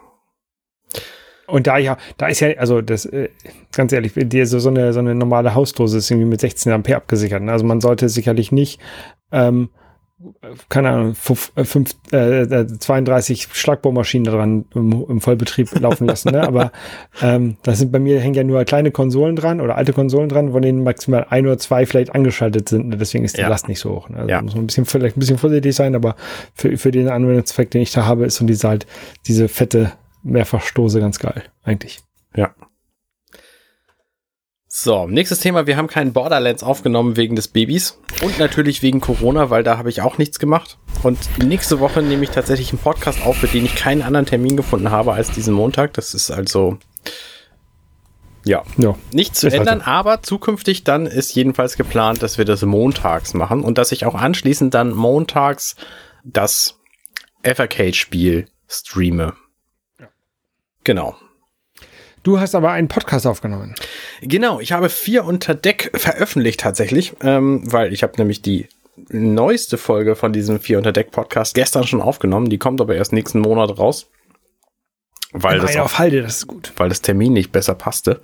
[1.47, 3.29] Und da ja, da ist ja, also das, äh,
[3.71, 6.97] ganz ehrlich, die, so, so, eine, so eine normale Hausdose ist irgendwie mit 16 Ampere
[6.97, 7.41] abgesichert.
[7.41, 7.51] Ne?
[7.51, 8.79] Also man sollte sicherlich nicht
[9.31, 9.69] ähm,
[10.69, 11.51] keine Ahnung, 5,
[12.11, 16.31] äh, 32 äh, Schlagbohrmaschinen dran im, im, Vollbetrieb laufen lassen.
[16.31, 16.41] Ne?
[16.47, 16.71] Aber
[17.21, 20.51] ähm, da sind bei mir hängen ja nur kleine Konsolen dran oder alte Konsolen dran,
[20.51, 22.89] von denen maximal ein oder zwei vielleicht angeschaltet sind.
[22.89, 22.97] Ne?
[22.97, 23.47] Deswegen ist die ja.
[23.47, 24.09] Last nicht so hoch.
[24.09, 24.17] Ne?
[24.17, 24.41] Also ja.
[24.41, 26.15] muss man ein bisschen vielleicht ein bisschen vorsichtig sein, aber
[26.53, 28.85] für, für den Anwendungszweck, den ich da habe, ist und diese halt
[29.27, 29.91] diese fette
[30.23, 31.99] Mehrfachstoße ganz geil, eigentlich.
[32.35, 32.53] Ja.
[34.77, 35.67] So, nächstes Thema.
[35.67, 39.87] Wir haben keinen Borderlands aufgenommen wegen des Babys und natürlich wegen Corona, weil da habe
[39.89, 40.77] ich auch nichts gemacht.
[41.01, 44.57] Und nächste Woche nehme ich tatsächlich einen Podcast auf, für den ich keinen anderen Termin
[44.57, 45.93] gefunden habe als diesen Montag.
[45.93, 46.77] Das ist also,
[48.43, 48.95] ja, Ja.
[49.13, 53.77] nicht zu ändern, aber zukünftig dann ist jedenfalls geplant, dass wir das montags machen und
[53.77, 55.77] dass ich auch anschließend dann montags
[56.25, 56.77] das
[57.43, 59.35] Evercade-Spiel streame.
[60.83, 61.15] Genau.
[62.25, 63.75] Du hast aber einen Podcast aufgenommen.
[64.19, 68.67] Genau, ich habe vier unter Deck veröffentlicht tatsächlich, ähm, weil ich habe nämlich die
[69.09, 72.49] neueste Folge von diesem vier unter Deck Podcast gestern schon aufgenommen.
[72.49, 74.09] Die kommt aber erst nächsten Monat raus,
[75.33, 76.73] weil das, Eine auch, auf Halde, das ist gut.
[76.77, 78.21] weil das Termin nicht besser passte.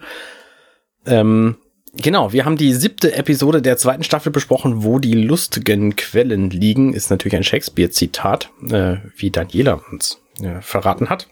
[1.06, 1.58] Ähm,
[1.94, 6.96] genau, wir haben die siebte Episode der zweiten Staffel besprochen, wo die lustigen Quellen liegen.
[6.96, 11.28] Ist natürlich ein Shakespeare-Zitat, äh, wie Daniela uns äh, verraten hat.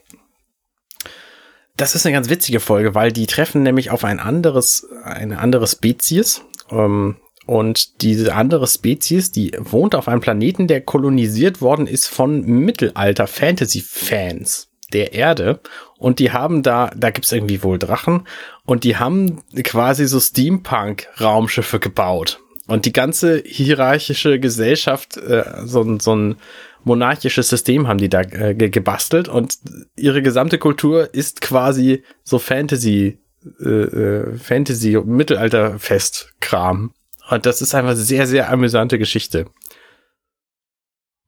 [1.79, 5.65] Das ist eine ganz witzige Folge, weil die treffen nämlich auf ein anderes, eine andere
[5.65, 6.41] Spezies.
[6.69, 7.15] Ähm,
[7.45, 14.67] und diese andere Spezies, die wohnt auf einem Planeten, der kolonisiert worden ist von Mittelalter-Fantasy-Fans
[14.91, 15.61] der Erde.
[15.97, 18.27] Und die haben da, da gibt's irgendwie wohl Drachen.
[18.65, 22.41] Und die haben quasi so Steampunk-Raumschiffe gebaut.
[22.67, 26.35] Und die ganze hierarchische Gesellschaft, äh, so, so ein
[26.83, 29.57] monarchisches System haben die da äh, ge gebastelt und
[29.95, 33.19] ihre gesamte Kultur ist quasi so Fantasy,
[33.59, 36.93] äh, äh, Fantasy, Mittelalter-Fest-Kram.
[37.29, 39.45] Und das ist einfach sehr, sehr amüsante Geschichte.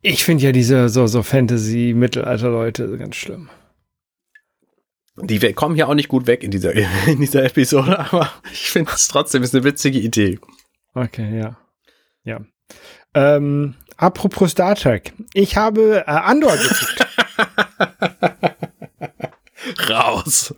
[0.02, 3.50] Ich finde ja diese so, so Fantasy-Mittelalter-Leute ganz schlimm.
[5.18, 6.74] Die kommen hier auch nicht gut weg in dieser,
[7.08, 10.40] in dieser Episode, aber ich finde es trotzdem ist eine witzige Idee.
[10.94, 11.58] Okay, ja.
[12.24, 12.42] Ja.
[13.14, 15.14] Ähm, apropos Star Trek.
[15.34, 17.08] Ich habe äh, Andor geguckt.
[19.90, 20.54] Raus!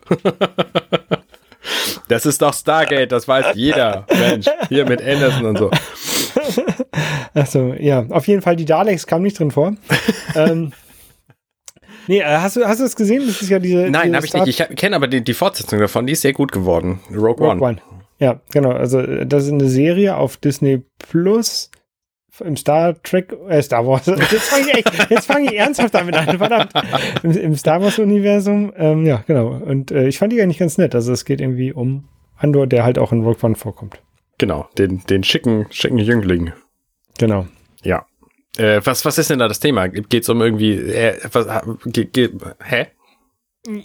[2.08, 4.06] Das ist doch Stargate, das weiß jeder.
[4.10, 5.72] Mensch, hier mit Anderson und so.
[7.34, 8.06] Achso, ja.
[8.10, 9.74] Auf jeden Fall, die Daleks kamen nicht drin vor.
[10.36, 10.74] ähm,
[12.08, 13.24] nee, äh, hast du, hast du das gesehen?
[13.26, 13.90] Das ist ja diese.
[13.90, 14.60] Nein, habe ich nicht.
[14.60, 17.00] Ich kenne aber die, die Fortsetzung davon, die ist sehr gut geworden.
[17.10, 17.62] Rogue, Rogue One.
[17.62, 17.78] One.
[18.20, 18.72] Ja, genau.
[18.72, 21.72] Also, äh, das ist eine Serie auf Disney Plus
[22.42, 24.06] im Star Trek, äh, Star Wars.
[24.08, 26.72] Jetzt fange ich, echt- jetzt fang ich ernsthaft damit an, verdammt.
[27.24, 28.74] Im, im Star Wars-Universum.
[28.76, 29.50] Ähm, ja, genau.
[29.50, 30.96] Und äh, ich fand die eigentlich ganz nett.
[30.96, 32.06] Also, es geht irgendwie um
[32.38, 34.00] Andor, der halt auch in Rogue One vorkommt.
[34.40, 36.52] Genau, den, den schicken, schicken Jüngling.
[37.20, 37.48] Genau.
[37.84, 38.06] Ja.
[38.58, 39.88] Äh, was, was ist denn da das Thema?
[39.88, 41.48] Geht's um irgendwie, äh, was,
[41.86, 42.30] ge, ge,
[42.64, 42.88] hä?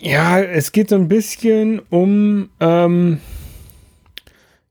[0.00, 3.20] Ja, es geht so ein bisschen um, ähm,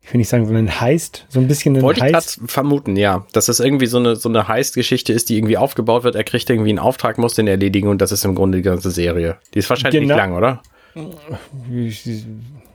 [0.07, 2.37] ich will nicht sagen, so einen Heist, so ein bisschen einen Wollte ich Heist.
[2.37, 3.25] gerade vermuten, ja.
[3.33, 6.15] Dass das irgendwie so eine, so eine Heist-Geschichte ist, die irgendwie aufgebaut wird.
[6.15, 8.89] Er kriegt irgendwie einen Auftrag, muss den erledigen und das ist im Grunde die ganze
[8.89, 9.35] Serie.
[9.53, 10.15] Die ist wahrscheinlich Genau.
[10.15, 10.61] nicht lang, oder?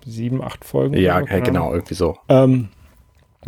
[0.06, 0.94] Sieben, acht Folgen.
[0.96, 2.16] Ja, oder genau, irgendwie so.
[2.28, 2.68] Ähm,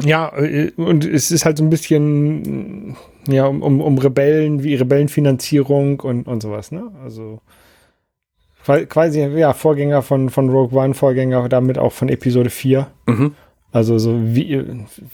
[0.02, 2.96] ja, äh, und es ist halt so ein bisschen,
[3.28, 6.90] ja, um, um, um Rebellen, wie Rebellenfinanzierung und, und sowas, ne?
[7.04, 7.40] Also
[8.64, 12.86] qua- quasi, ja, Vorgänger von, von Rogue One, Vorgänger damit auch von Episode 4.
[13.06, 13.34] Mhm.
[13.74, 14.64] Also so wie,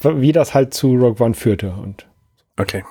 [0.02, 1.72] wie das halt zu Rogue One führte.
[1.72, 2.06] Und
[2.58, 2.84] Okay.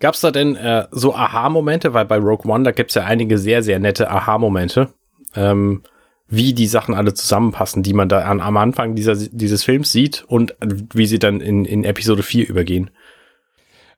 [0.00, 1.94] Gab's da denn äh, so Aha-Momente?
[1.94, 4.88] Weil bei Rogue One, da gibt's ja einige sehr, sehr nette Aha-Momente,
[5.36, 5.82] ähm,
[6.28, 10.24] wie die Sachen alle zusammenpassen, die man da an, am Anfang dieser, dieses Films sieht
[10.26, 10.56] und
[10.92, 12.90] wie sie dann in, in Episode 4 übergehen.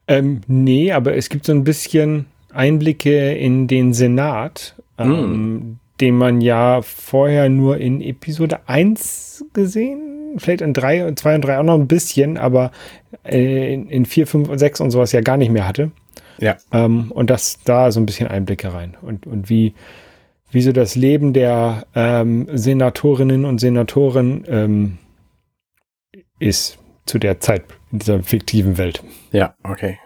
[0.08, 6.42] Ähm, nee, aber es gibt so ein bisschen Einblicke in den Senat, ähm, den man
[6.42, 11.64] ja vorher nur in Episode 1 gesehen, vielleicht in 3 und 2 und 3 auch
[11.64, 12.70] noch ein bisschen, aber
[13.24, 15.90] äh, in, in 4, 5 und 6 und sowas ja gar nicht mehr hatte.
[16.38, 16.57] Ja.
[16.72, 18.96] Ähm, und das da so ein bisschen Einblicke rein.
[19.03, 19.74] Und, und wie,
[20.51, 24.98] wie so das Leben der ähm, Senatorinnen und Senatoren ähm,
[26.38, 29.03] ist zu der Zeit in dieser fiktiven Welt.
[29.33, 29.98] Ja, okay.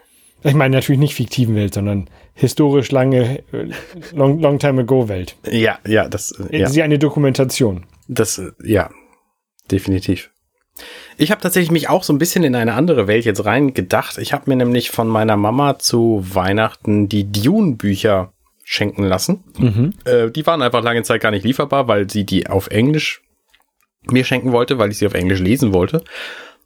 [0.45, 3.69] Ich meine natürlich nicht fiktiven Welt, sondern historisch lange, äh,
[4.13, 5.37] long, long time ago Welt.
[5.49, 6.69] Ja, ja, das, äh, ja.
[6.69, 7.85] Sie eine Dokumentation.
[8.09, 8.91] Das, ja,
[9.73, 10.31] definitiv.
[11.19, 14.19] Ich habe tatsächlich mich auch so ein bisschen in eine andere Welt jetzt rein gedacht.
[14.19, 18.33] Ich habe mir nämlich von meiner Mama zu Weihnachten die Dune-Bücher
[18.65, 19.45] schenken lassen.
[19.59, 19.95] Mhm.
[20.05, 23.23] Äh, die waren einfach lange Zeit gar nicht lieferbar, weil sie die auf Englisch
[24.05, 26.03] mir schenken wollte, weil ich sie auf Englisch lesen wollte.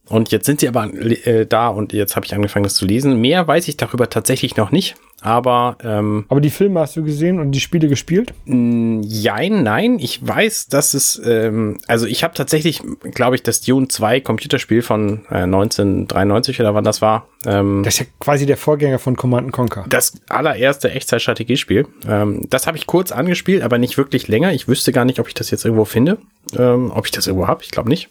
[0.08, 3.20] Und jetzt sind sie aber äh, da und jetzt habe ich angefangen, das zu lesen.
[3.20, 4.94] Mehr weiß ich darüber tatsächlich noch nicht.
[5.22, 8.34] Aber ähm, Aber die Filme hast du gesehen und die Spiele gespielt?
[8.44, 9.98] Mm, Jein, nein.
[9.98, 12.82] Ich weiß, dass es, ähm, also ich habe tatsächlich,
[13.14, 17.26] glaube ich, das Dune 2 Computerspiel von äh, 1993 oder wann das war.
[17.46, 19.86] Ähm, Das ist ja quasi der Vorgänger von Command Conquer.
[19.88, 21.86] das allererste Echtzeitstrategiespiel.
[22.06, 24.52] Ähm, das habe ich kurz angespielt, aber nicht wirklich länger.
[24.52, 26.18] Ich wüsste gar nicht, ob ich das jetzt irgendwo finde.
[26.56, 27.62] Ähm, ob ich das irgendwo habe.
[27.64, 28.08] Ich glaube nicht.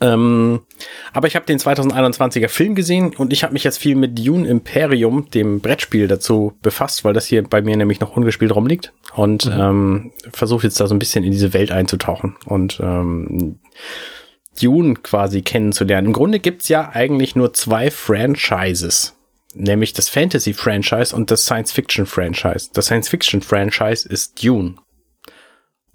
[0.00, 0.60] Ähm,
[1.12, 4.48] aber ich habe den 2021er Film gesehen und ich habe mich jetzt viel mit Dune
[4.48, 9.46] Imperium, dem Brettspiel, dazu befasst, weil das hier bei mir nämlich noch ungespielt rumliegt und
[9.46, 9.60] mhm.
[9.60, 13.58] ähm, versuche jetzt da so ein bisschen in diese Welt einzutauchen und ähm,
[14.60, 16.08] Dune quasi kennenzulernen.
[16.08, 19.16] Im Grunde gibt's ja eigentlich nur zwei Franchises,
[19.54, 22.70] nämlich das Fantasy-Franchise und das Science-Fiction-Franchise.
[22.72, 24.76] Das Science-Fiction-Franchise ist Dune.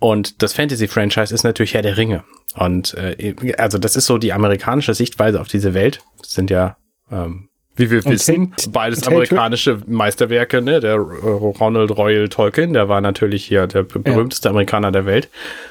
[0.05, 2.23] Und das Fantasy-Franchise ist natürlich Herr der Ringe.
[2.55, 5.99] Und äh, also das ist so die amerikanische Sichtweise auf diese Welt.
[6.21, 6.77] Das sind ja,
[7.11, 10.61] ähm, wie wir wissen, beides amerikanische Meisterwerke.
[10.61, 10.79] Ne?
[10.79, 14.51] Der Ronald Royal Tolkien, der war natürlich hier der berühmteste ja.
[14.51, 15.27] Amerikaner der Welt.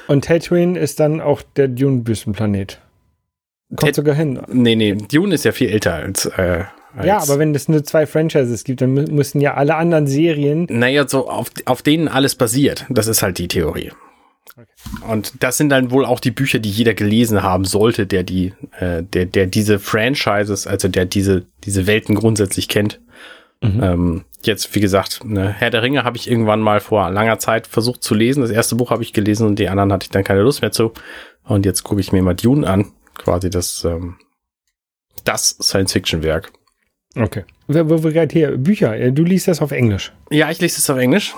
[0.07, 2.81] Und Tatooine ist dann auch der Dune-Büstenplanet.
[3.69, 4.41] Kommt Tat sogar hin.
[4.49, 6.65] Nee, nee, Dune ist ja viel älter als, äh,
[7.05, 10.67] ja, aber wenn es nur zwei Franchises gibt, dann müssen ja alle anderen Serien.
[10.69, 12.85] Naja, so auf, auf denen alles basiert.
[12.89, 13.91] Das ist halt die Theorie.
[15.07, 18.53] Und das sind dann wohl auch die Bücher, die jeder gelesen haben sollte, der die,
[18.79, 23.01] äh, der, der diese Franchises, also der diese, diese Welten grundsätzlich kennt.
[23.61, 23.83] Mhm.
[23.83, 27.67] Ähm, jetzt, wie gesagt, ne, Herr der Ringe habe ich irgendwann mal vor langer Zeit
[27.67, 28.41] versucht zu lesen.
[28.41, 30.71] Das erste Buch habe ich gelesen und die anderen hatte ich dann keine Lust mehr
[30.71, 30.93] zu.
[31.43, 34.17] Und jetzt gucke ich mir mal Dune an, quasi das, ähm,
[35.25, 36.51] das Science-Fiction-Werk.
[37.17, 37.43] Okay.
[37.67, 40.13] Wo wir gerade hier, Bücher, du liest das auf Englisch.
[40.29, 41.33] Ja, ich lese es auf Englisch.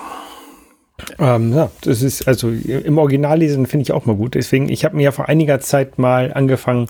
[1.18, 4.34] Ähm, ja, das ist also im Original lesen finde ich auch mal gut.
[4.34, 6.88] Deswegen, ich habe mir ja vor einiger Zeit mal angefangen,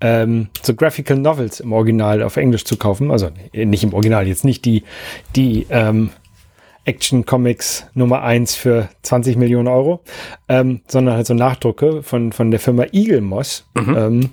[0.00, 3.10] ähm, so Graphical Novels im Original auf Englisch zu kaufen.
[3.10, 4.82] Also nicht im Original, jetzt nicht die,
[5.36, 6.10] die ähm,
[6.84, 10.02] Action Comics Nummer eins für 20 Millionen Euro,
[10.48, 13.66] ähm, sondern halt so Nachdrucke von, von der Firma Eagle Moss.
[13.74, 13.96] Mhm.
[13.96, 14.30] Ähm,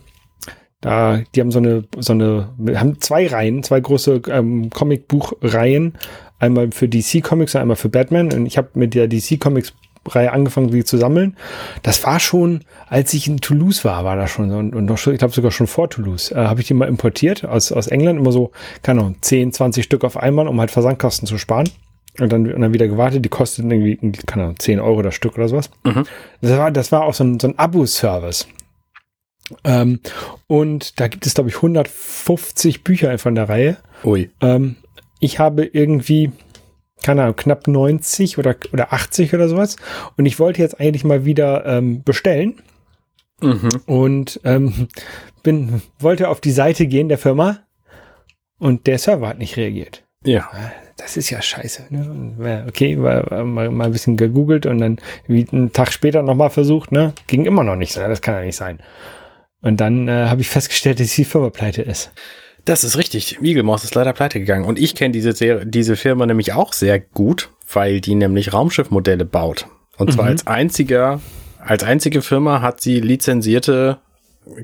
[0.81, 5.93] da, die haben so eine, so eine, haben zwei Reihen, zwei große ähm, Comicbuchreihen
[6.41, 8.34] Einmal für DC Comics und einmal für Batman.
[8.34, 9.73] Und ich habe mit der DC Comics
[10.08, 11.38] Reihe angefangen, die zu sammeln.
[11.84, 14.51] Das war schon, als ich in Toulouse war, war das schon.
[14.51, 17.45] Und, und noch, ich glaube sogar schon vor Toulouse, äh, habe ich die mal importiert
[17.45, 18.19] aus, aus England.
[18.19, 18.51] Immer so,
[18.82, 21.69] keine Ahnung, 10, 20 Stück auf einmal, um halt Versandkosten zu sparen.
[22.19, 23.23] Und dann, und dann wieder gewartet.
[23.23, 25.69] Die kosteten irgendwie, keine Ahnung, 10 Euro das Stück oder sowas.
[25.84, 26.04] Mhm.
[26.41, 28.47] Das, war, das war auch so ein, so ein Abo-Service.
[29.63, 29.99] Ähm,
[30.47, 33.77] und da gibt es, glaube ich, 150 Bücher von der Reihe.
[34.04, 34.30] Ui.
[34.41, 34.77] Ähm,
[35.21, 36.31] ich habe irgendwie,
[37.01, 39.77] keine Ahnung, knapp 90 oder, oder 80 oder sowas.
[40.17, 42.62] Und ich wollte jetzt eigentlich mal wieder ähm, bestellen.
[43.41, 43.69] Mhm.
[43.86, 44.89] Und ähm,
[45.43, 47.60] bin, wollte auf die Seite gehen der Firma
[48.60, 50.03] und der Server hat nicht reagiert.
[50.23, 50.49] Ja.
[50.97, 51.88] Das ist ja scheiße.
[51.89, 52.65] Ne?
[52.67, 56.91] Okay, war, mal, mal ein bisschen gegoogelt und dann wie einen Tag später nochmal versucht,
[56.91, 57.13] ne?
[57.25, 57.97] Ging immer noch nicht.
[57.97, 58.79] Das kann ja nicht sein.
[59.62, 62.12] Und dann äh, habe ich festgestellt, dass die Firma pleite ist.
[62.65, 63.39] Das ist richtig.
[63.41, 64.65] Eaglemoss ist leider pleite gegangen.
[64.65, 69.67] Und ich kenne diese, diese Firma nämlich auch sehr gut, weil die nämlich Raumschiffmodelle baut.
[69.97, 70.32] Und zwar mhm.
[70.32, 71.21] als einziger,
[71.60, 74.00] als einzige Firma hat sie lizenzierte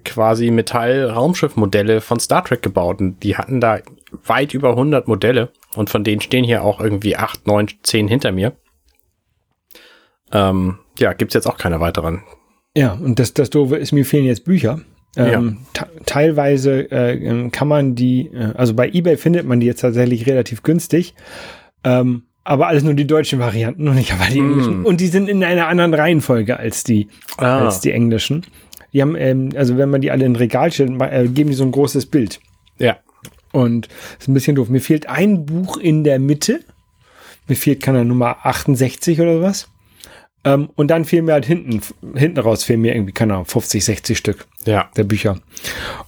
[0.03, 2.99] quasi Metall-Raumschiffmodelle von Star Trek gebaut.
[2.99, 3.79] Und die hatten da
[4.25, 5.49] weit über 100 Modelle.
[5.75, 8.53] Und von denen stehen hier auch irgendwie 8, 9, 10 hinter mir.
[10.31, 12.23] Ähm, ja, gibt's jetzt auch keine weiteren.
[12.75, 14.81] Ja, und das, das Doofe ist, mir fehlen jetzt Bücher.
[15.17, 15.87] Ähm, ja.
[16.05, 20.63] Teilweise äh, kann man die, äh, also bei eBay findet man die jetzt tatsächlich relativ
[20.63, 21.15] günstig.
[21.83, 24.49] Ähm, aber alles nur die deutschen Varianten und nicht aber die mm.
[24.49, 24.85] englischen.
[24.85, 27.65] Und die sind in einer anderen Reihenfolge als die, ah.
[27.65, 28.45] als die englischen.
[28.93, 31.65] Die haben, ähm, also wenn man die alle in Regal stellt, äh, geben die so
[31.65, 32.39] ein großes Bild.
[32.77, 32.97] Ja.
[33.51, 34.69] Und ist ein bisschen doof.
[34.69, 36.61] Mir fehlt ein Buch in der Mitte.
[37.47, 39.67] Mir fehlt, keine Nummer 68 oder was.
[40.43, 41.81] Ähm, und dann fehlen mir halt hinten,
[42.15, 44.89] hinten raus fehlen mir irgendwie, keine Ahnung, 50, 60 Stück ja.
[44.95, 45.39] der Bücher.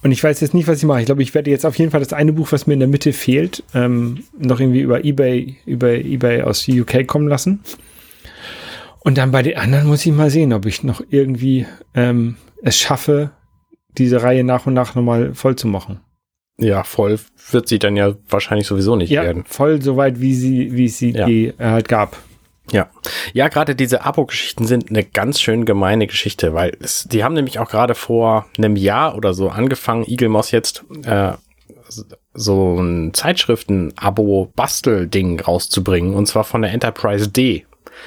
[0.02, 1.00] Und ich weiß jetzt nicht, was ich mache.
[1.00, 2.88] Ich glaube, ich werde jetzt auf jeden Fall das eine Buch, was mir in der
[2.88, 7.60] Mitte fehlt, ähm, noch irgendwie über Ebay, über Ebay aus UK kommen lassen.
[9.00, 12.78] Und dann bei den anderen muss ich mal sehen, ob ich noch irgendwie ähm, es
[12.78, 13.30] schaffe,
[13.98, 16.00] diese Reihe nach und nach nochmal voll zu machen.
[16.58, 17.18] Ja, voll
[17.50, 19.44] wird sie dann ja wahrscheinlich sowieso nicht ja, werden.
[19.46, 21.26] Voll so weit, wie sie, wie es sie ja.
[21.26, 22.18] die, äh, halt gab.
[22.72, 22.88] Ja,
[23.32, 27.58] ja, gerade diese Abo-Geschichten sind eine ganz schön gemeine Geschichte, weil es, die haben nämlich
[27.58, 31.32] auch gerade vor einem Jahr oder so angefangen, Eagle Moss jetzt äh,
[32.32, 37.66] so ein Zeitschriften-Abo-Bastel-Ding rauszubringen, und zwar von der Enterprise D.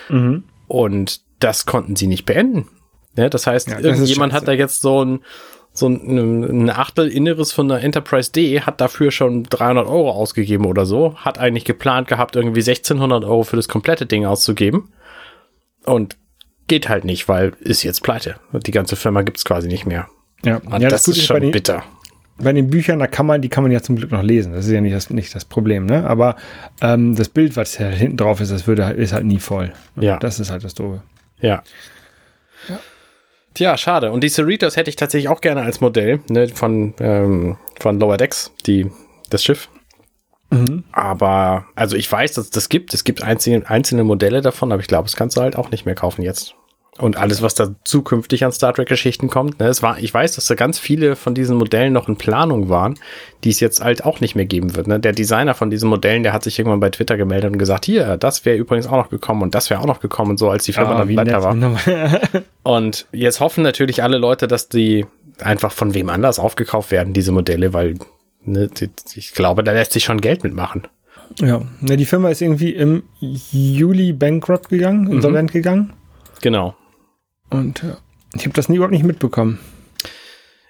[0.10, 0.46] Mhm.
[0.68, 2.68] Und das konnten sie nicht beenden.
[3.16, 5.20] Ja, das heißt, ja, das irgendjemand hat da jetzt so ein
[5.74, 10.66] so ein, ein Achtel Inneres von der Enterprise D hat dafür schon 300 Euro ausgegeben
[10.66, 14.90] oder so, hat eigentlich geplant gehabt, irgendwie 1600 Euro für das komplette Ding auszugeben
[15.84, 16.16] und
[16.68, 18.36] geht halt nicht, weil ist jetzt pleite.
[18.54, 20.08] Die ganze Firma gibt's quasi nicht mehr.
[20.46, 21.84] Ja, und ja das, das ist schon den, bitter.
[22.38, 24.54] Bei den Büchern, da kann man, die kann man ja zum Glück noch lesen.
[24.54, 26.08] Das ist ja nicht das, nicht das Problem, ne?
[26.08, 26.36] Aber
[26.82, 29.74] ähm, das Bild, was ja hinten drauf ist, das würde, ist halt nie voll.
[29.96, 30.18] Ja.
[30.18, 31.02] Das ist halt das Doofe.
[31.40, 31.64] Ja.
[32.70, 32.80] ja.
[33.54, 34.12] Tja, schade.
[34.12, 38.18] Und die Cerritos hätte ich tatsächlich auch gerne als Modell ne, von, ähm, von Lower
[38.18, 38.90] Decks, die,
[39.30, 39.70] das Schiff.
[40.50, 40.84] Mhm.
[40.92, 42.94] Aber, also ich weiß, dass es das gibt.
[42.94, 45.86] Es gibt einzelne, einzelne Modelle davon, aber ich glaube, das kannst du halt auch nicht
[45.86, 46.56] mehr kaufen jetzt.
[47.00, 49.60] Und alles, was da zukünftig an Star Trek-Geschichten kommt.
[49.60, 52.70] Ne, es war, ich weiß, dass da ganz viele von diesen Modellen noch in Planung
[52.70, 53.00] waren,
[53.44, 54.88] die es jetzt halt auch nicht mehr geben wird.
[54.88, 55.00] Ne?
[55.00, 58.18] Der Designer von diesen Modellen, der hat sich irgendwann bei Twitter gemeldet und gesagt, hier,
[58.18, 60.66] das wäre übrigens auch noch gekommen und das wäre auch noch gekommen und so, als
[60.66, 61.56] die Firma Ah, dann wie weiter war.
[62.64, 65.06] Und jetzt hoffen natürlich alle Leute, dass die
[65.40, 67.96] einfach von wem anders aufgekauft werden, diese Modelle, weil
[68.46, 68.70] ne,
[69.16, 70.84] ich glaube, da lässt sich schon Geld mitmachen.
[71.40, 75.94] Ja, ne, die Firma ist irgendwie im Juli bankrupt gegangen, insolvent gegangen.
[76.42, 76.76] Genau.
[77.54, 77.98] Und ja,
[78.36, 79.60] ich habe das nie überhaupt nicht mitbekommen.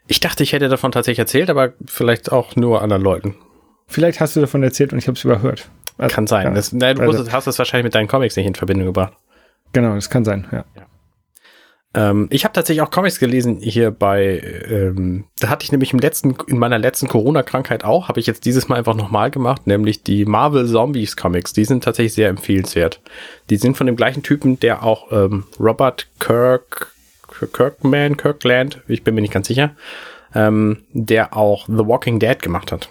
[0.07, 3.36] Ich dachte, ich hätte davon tatsächlich erzählt, aber vielleicht auch nur anderen Leuten.
[3.88, 5.69] Vielleicht hast du davon erzählt und ich habe es überhört.
[5.97, 6.47] Also, Kann sein.
[6.47, 9.13] Ja, Das, na, du also- hast es wahrscheinlich mit deinen Comics nicht in Verbindung gebracht.
[9.71, 10.65] genau, das kann sein, ja.
[11.95, 14.39] Ähm, ich habe tatsächlich auch Comics gelesen hier bei,
[14.69, 18.45] ähm, da hatte ich nämlich im letzten, in meiner letzten Corona-Krankheit auch, habe ich jetzt
[18.45, 21.53] dieses Mal einfach nochmal gemacht, nämlich die Marvel Zombies Comics.
[21.53, 23.01] Die sind tatsächlich sehr empfehlenswert.
[23.49, 26.91] Die sind von dem gleichen Typen, der auch ähm, Robert Kirk,
[27.53, 29.75] Kirkman, Kirkland, ich bin mir nicht ganz sicher,
[30.33, 32.89] ähm, der auch The Walking Dead gemacht hat.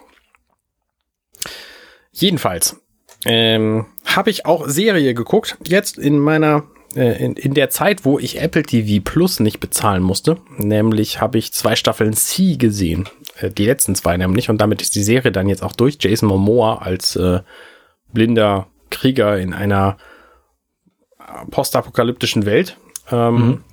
[2.13, 2.81] Jedenfalls
[3.25, 6.65] ähm, habe ich auch Serie geguckt, jetzt in meiner
[6.95, 11.53] in, in der Zeit, wo ich Apple TV Plus nicht bezahlen musste, nämlich habe ich
[11.53, 15.49] zwei Staffeln C gesehen, äh, die letzten zwei nämlich, und damit ist die Serie dann
[15.49, 15.99] jetzt auch durch.
[16.01, 17.41] Jason Momoa als äh,
[18.13, 19.97] blinder Krieger in einer
[21.19, 22.77] äh, postapokalyptischen Welt.
[23.11, 23.65] Ähm,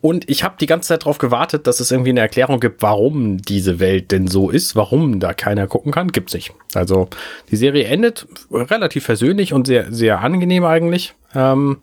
[0.00, 3.38] Und ich habe die ganze Zeit darauf gewartet, dass es irgendwie eine Erklärung gibt, warum
[3.38, 6.10] diese Welt denn so ist, warum da keiner gucken kann.
[6.10, 6.52] Gibt's nicht.
[6.74, 7.08] Also
[7.52, 11.14] die Serie endet relativ versöhnlich und sehr, sehr angenehm eigentlich.
[11.34, 11.78] Ähm,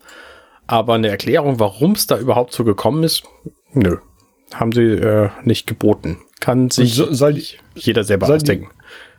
[0.66, 3.24] aber eine Erklärung, warum es da überhaupt so gekommen ist,
[3.72, 3.96] nö.
[4.54, 6.18] Haben sie äh, nicht geboten.
[6.40, 7.44] Kann sich so- die-
[7.74, 8.70] jeder selber soll die- ausdenken.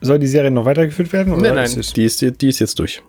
[0.01, 1.33] Soll die Serie noch weitergeführt werden?
[1.39, 3.01] Nein, ist nein, es- die ist, die ist jetzt durch.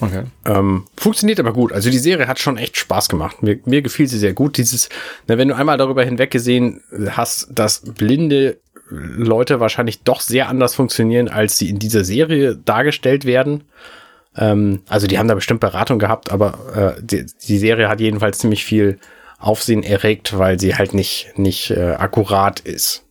[0.00, 0.24] Okay.
[0.44, 1.72] Ähm, funktioniert aber gut.
[1.72, 3.42] Also die Serie hat schon echt Spaß gemacht.
[3.42, 4.58] Mir, mir gefiel sie sehr gut.
[4.58, 4.88] Dieses,
[5.26, 8.58] na, wenn du einmal darüber hinweggesehen hast, dass blinde
[8.90, 13.64] Leute wahrscheinlich doch sehr anders funktionieren, als sie in dieser Serie dargestellt werden.
[14.36, 18.38] Ähm, also die haben da bestimmt Beratung gehabt, aber äh, die, die Serie hat jedenfalls
[18.38, 18.98] ziemlich viel
[19.38, 23.04] Aufsehen erregt, weil sie halt nicht, nicht äh, akkurat ist.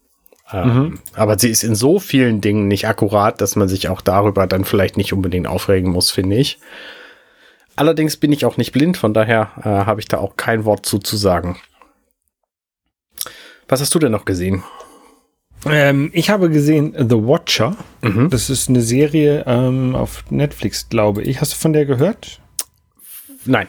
[0.51, 4.45] Ähm, Aber sie ist in so vielen Dingen nicht akkurat, dass man sich auch darüber
[4.45, 6.59] dann vielleicht nicht unbedingt aufregen muss, finde ich.
[7.76, 10.86] Allerdings bin ich auch nicht blind, von daher äh, habe ich da auch kein Wort
[10.86, 11.57] zu zu sagen.
[13.67, 14.63] Was hast du denn noch gesehen?
[15.65, 17.75] Ähm, ich habe gesehen The Watcher.
[18.01, 18.29] Mhm.
[18.29, 21.41] Das ist eine Serie ähm, auf Netflix, glaube ich.
[21.41, 22.41] Hast du von der gehört?
[23.45, 23.67] Nein.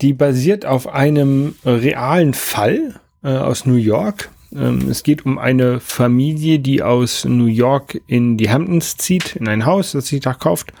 [0.00, 4.30] Die basiert auf einem realen Fall äh, aus New York.
[4.54, 9.48] Ähm, es geht um eine Familie, die aus New York in die Hamptons zieht, in
[9.48, 10.72] ein Haus, das sie da kauft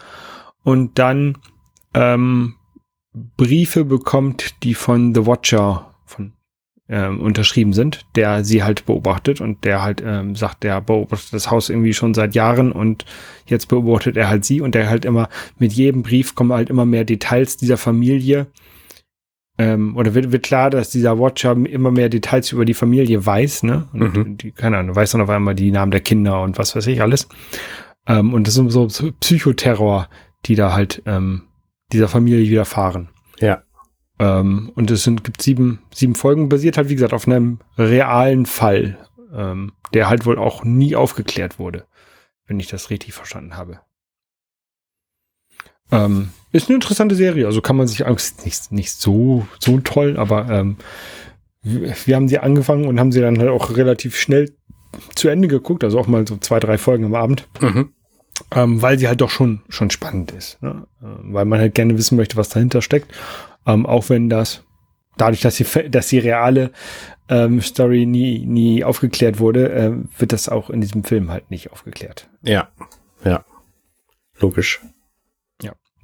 [0.64, 1.38] und dann
[1.94, 2.56] ähm,
[3.36, 6.32] Briefe bekommt, die von The Watcher von,
[6.88, 11.50] ähm, unterschrieben sind, der sie halt beobachtet und der halt ähm, sagt, der beobachtet das
[11.50, 13.04] Haus irgendwie schon seit Jahren und
[13.46, 15.28] jetzt beobachtet er halt sie und der halt immer
[15.58, 18.48] mit jedem Brief kommen halt immer mehr Details dieser Familie
[19.56, 23.62] ähm, oder wird, wird klar, dass dieser Watcher immer mehr Details über die Familie weiß,
[23.62, 23.88] ne?
[23.92, 24.36] Und Mhm.
[24.36, 27.00] die, keine Ahnung, weiß dann auf einmal die Namen der Kinder und was weiß ich
[27.00, 27.28] alles.
[28.06, 28.88] Ähm, und das sind so
[29.20, 30.08] Psychoterror,
[30.46, 31.42] die da halt ähm,
[31.92, 33.08] dieser Familie widerfahren.
[33.40, 33.62] Ja.
[34.18, 38.46] Ähm, und es sind, gibt sieben, sieben Folgen, basiert halt, wie gesagt, auf einem realen
[38.46, 38.98] Fall,
[39.34, 41.84] ähm, der halt wohl auch nie aufgeklärt wurde,
[42.46, 43.80] wenn ich das richtig verstanden habe.
[45.90, 48.04] Ähm, ist eine interessante Serie, also kann man sich
[48.44, 50.76] nicht, nicht so, so toll, aber ähm,
[51.62, 54.54] wir, haben sie angefangen und haben sie dann halt auch relativ schnell
[55.14, 57.90] zu Ende geguckt, also auch mal so zwei, drei Folgen am Abend Mhm.
[58.52, 60.86] ähm, weil sie halt doch schon schon spannend ist, ne?
[61.02, 63.12] ähm, weil man halt gerne wissen möchte, was dahinter steckt,
[63.66, 64.64] ähm, auch wenn das
[65.16, 66.72] dadurch, dass die dass die reale
[67.28, 71.72] ähm, Story nie nie aufgeklärt wurde, äh, wird das auch in diesem Film halt nicht
[71.72, 72.28] aufgeklärt.
[72.42, 72.68] Ja.
[73.24, 73.44] Ja.
[74.38, 74.80] Logisch.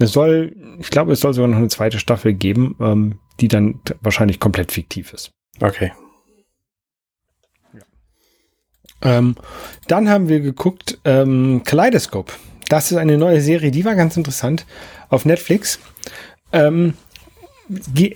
[0.01, 3.81] Es soll, ich glaube, es soll sogar noch eine zweite Staffel geben, ähm, die dann
[4.01, 5.31] wahrscheinlich komplett fiktiv ist.
[5.61, 5.93] Okay.
[9.03, 9.37] Ähm,
[9.89, 12.33] dann haben wir geguckt ähm, Kaleidoscope.
[12.69, 14.67] Das ist eine neue Serie, die war ganz interessant
[15.11, 15.81] auf Netflix.
[16.53, 16.95] Ähm,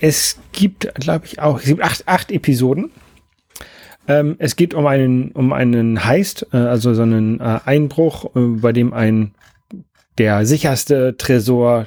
[0.01, 2.91] es gibt, glaube ich, auch es gibt acht, acht Episoden.
[4.07, 8.41] Ähm, es geht um einen um einen Heist, äh, also so einen äh, Einbruch, äh,
[8.61, 9.35] bei dem ein
[10.19, 11.87] der sicherste Tresor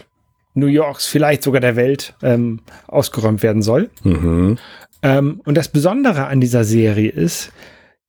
[0.54, 3.92] New Yorks, vielleicht sogar der Welt, ähm, ausgeräumt werden soll.
[4.04, 4.58] Mhm.
[5.04, 7.52] Ähm, und das Besondere an dieser Serie ist,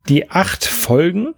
[0.09, 1.35] die acht Folgen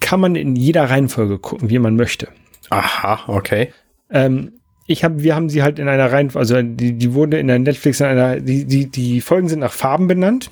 [0.00, 2.28] kann man in jeder Reihenfolge gucken, wie man möchte.
[2.70, 3.72] Aha, okay.
[4.10, 4.55] Ähm,
[4.86, 7.58] ich habe, wir haben sie halt in einer Reihenfolge, also die, die wurde in der
[7.58, 10.50] Netflix in einer, die, die, die Folgen sind nach Farben benannt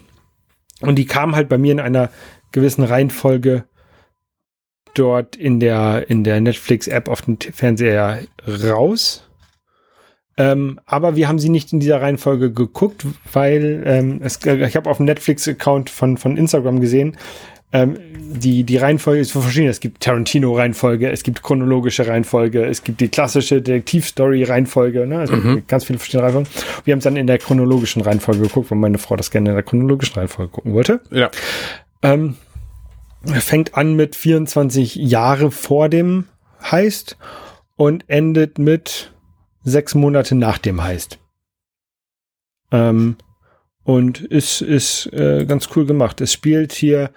[0.81, 2.11] und die kamen halt bei mir in einer
[2.53, 3.65] gewissen Reihenfolge
[4.95, 9.29] dort in der, in der Netflix-App auf dem Fernseher raus.
[10.37, 14.91] Ähm, aber wir haben sie nicht in dieser Reihenfolge geguckt, weil ähm, es, ich habe
[14.91, 17.17] auf dem Netflix-Account von, von Instagram gesehen,
[17.75, 17.99] ähm,
[18.37, 19.69] die, die Reihenfolge ist verschieden.
[19.69, 25.19] Es gibt Tarantino-Reihenfolge, es gibt chronologische Reihenfolge, es gibt die klassische Detektiv-Story-Reihenfolge, ne?
[25.19, 25.65] Also Mhm.
[25.67, 26.51] ganz viele verschiedene Reihenfolgen.
[26.85, 29.55] Wir haben es dann in der chronologischen Reihenfolge geguckt, weil meine Frau das gerne in
[29.57, 31.01] der chronologischen Reihenfolge gucken wollte.
[31.11, 31.31] Ja.
[32.03, 32.37] Ähm,
[33.27, 36.25] fängt an mit 24 Jahre vor dem
[36.63, 37.17] Heist
[37.77, 39.13] und endet mit
[39.65, 41.19] sechs Monate nach dem Heist.
[42.71, 43.17] Ähm,
[43.85, 46.21] und ist, ist äh, ganz cool gemacht.
[46.21, 47.11] Es spielt hier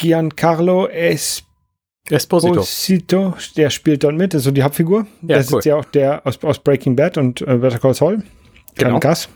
[0.00, 2.60] Giancarlo Esposito.
[2.60, 5.06] Esposito, der spielt dort mit, ist so die Hauptfigur.
[5.22, 5.58] Ja, das cool.
[5.58, 8.16] ist ja auch der aus, aus Breaking Bad und äh, Better Call Saul.
[8.16, 8.24] Genau.
[8.74, 9.00] Genau.
[9.00, 9.28] Gas.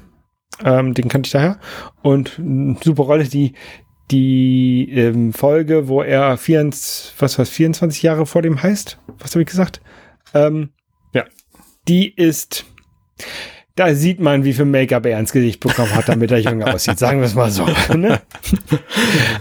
[0.64, 1.58] Ähm, den kannte ich daher.
[2.02, 3.52] Und eine super Rolle, die,
[4.10, 8.98] die ähm, Folge, wo er 24, was was 24 Jahre vor dem heißt.
[9.18, 9.80] Was habe ich gesagt?
[10.32, 10.70] Ähm,
[11.12, 11.24] Ja.
[11.88, 12.64] Die ist,
[13.76, 16.96] da sieht man, wie viel Make-up er ins Gesicht bekommen hat, damit er jünger aussieht.
[16.96, 17.66] Sagen wir es mal so.
[17.94, 18.20] Ne?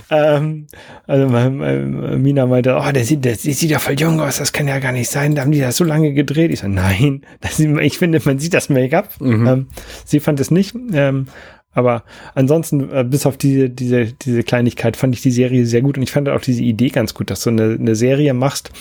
[0.10, 0.68] ähm,
[1.06, 4.80] also Mina meinte, oh, der sieht, der, sieht ja voll jung aus, das kann ja
[4.80, 5.36] gar nicht sein.
[5.36, 6.52] Da haben die das so lange gedreht.
[6.52, 9.10] Ich so, nein, das, ich finde, man sieht das Make-up.
[9.20, 9.48] Mhm.
[9.48, 9.68] Ähm,
[10.06, 10.76] sie fand es nicht.
[10.94, 11.28] Ähm,
[11.74, 12.04] aber
[12.34, 15.98] ansonsten, äh, bis auf diese, diese, diese Kleinigkeit, fand ich die Serie sehr gut.
[15.98, 18.72] Und ich fand auch diese Idee ganz gut, dass du eine, eine Serie machst,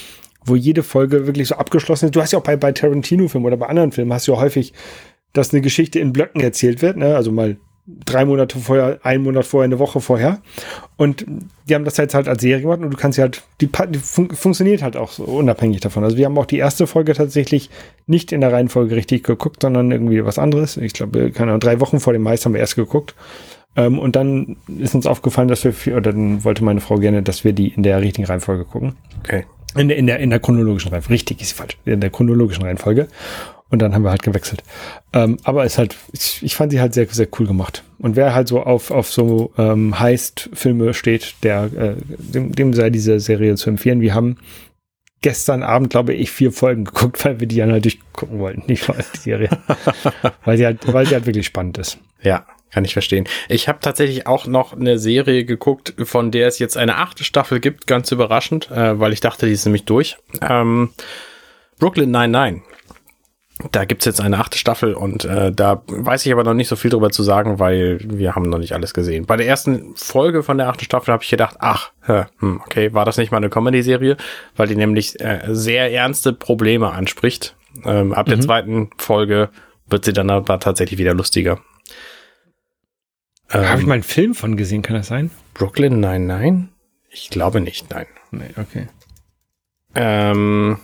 [0.44, 2.16] wo jede Folge wirklich so abgeschlossen ist.
[2.16, 4.72] Du hast ja auch bei, bei Tarantino-Filmen oder bei anderen Filmen hast du ja häufig,
[5.32, 7.16] dass eine Geschichte in Blöcken erzählt wird, ne?
[7.16, 7.56] Also mal
[7.86, 10.40] drei Monate vorher, ein Monat vorher, eine Woche vorher.
[10.96, 11.26] Und
[11.68, 13.98] die haben das jetzt halt als Serie gemacht und du kannst ja halt, die, die
[13.98, 16.04] fun funktioniert halt auch so unabhängig davon.
[16.04, 17.70] Also wir haben auch die erste Folge tatsächlich
[18.06, 20.76] nicht in der Reihenfolge richtig geguckt, sondern irgendwie was anderes.
[20.76, 23.14] Ich glaube, keine Ahnung, drei Wochen vor dem Meister haben wir erst geguckt.
[23.74, 27.42] Ähm, und dann ist uns aufgefallen, dass wir, oder dann wollte meine Frau gerne, dass
[27.42, 28.94] wir die in der richtigen Reihenfolge gucken.
[29.24, 29.44] Okay.
[29.76, 31.14] In der, in der, in der chronologischen Reihenfolge.
[31.14, 31.78] Richtig ist falsch.
[31.86, 33.08] In der chronologischen Reihenfolge.
[33.72, 34.62] Und dann haben wir halt gewechselt.
[35.14, 37.82] Ähm, aber es ist halt, ich, ich fand sie halt sehr, sehr cool gemacht.
[37.98, 42.90] Und wer halt so auf, auf so ähm, Heist-Filme steht, der, äh, dem, dem sei
[42.90, 44.02] diese Serie zu empfehlen.
[44.02, 44.36] Wir haben
[45.22, 48.86] gestern Abend, glaube ich, vier Folgen geguckt, weil wir die dann halt durchgucken wollten, nicht
[49.14, 49.48] die Serie.
[50.44, 51.98] weil sie halt, weil sie halt wirklich spannend ist.
[52.20, 53.26] Ja, kann ich verstehen.
[53.48, 57.58] Ich habe tatsächlich auch noch eine Serie geguckt, von der es jetzt eine achte Staffel
[57.58, 60.18] gibt, ganz überraschend, äh, weil ich dachte, die ist nämlich durch.
[60.42, 60.90] Ähm,
[61.78, 62.62] Brooklyn 99.
[63.70, 66.76] Da gibt's jetzt eine achte Staffel und äh, da weiß ich aber noch nicht so
[66.76, 69.26] viel drüber zu sagen, weil wir haben noch nicht alles gesehen.
[69.26, 73.04] Bei der ersten Folge von der achten Staffel habe ich gedacht, ach, hm, okay, war
[73.04, 74.16] das nicht mal eine Comedy-Serie,
[74.56, 77.56] weil die nämlich äh, sehr ernste Probleme anspricht.
[77.84, 79.50] Ähm, ab der zweiten Folge
[79.86, 81.60] wird sie dann aber tatsächlich wieder lustiger.
[83.48, 85.30] Habe ich Ähm, mal einen Film von gesehen, kann das sein?
[85.54, 86.70] Brooklyn nein, nein?
[87.10, 88.06] Ich glaube nicht, nein.
[88.30, 88.88] Nee, okay.
[89.94, 90.78] Ähm,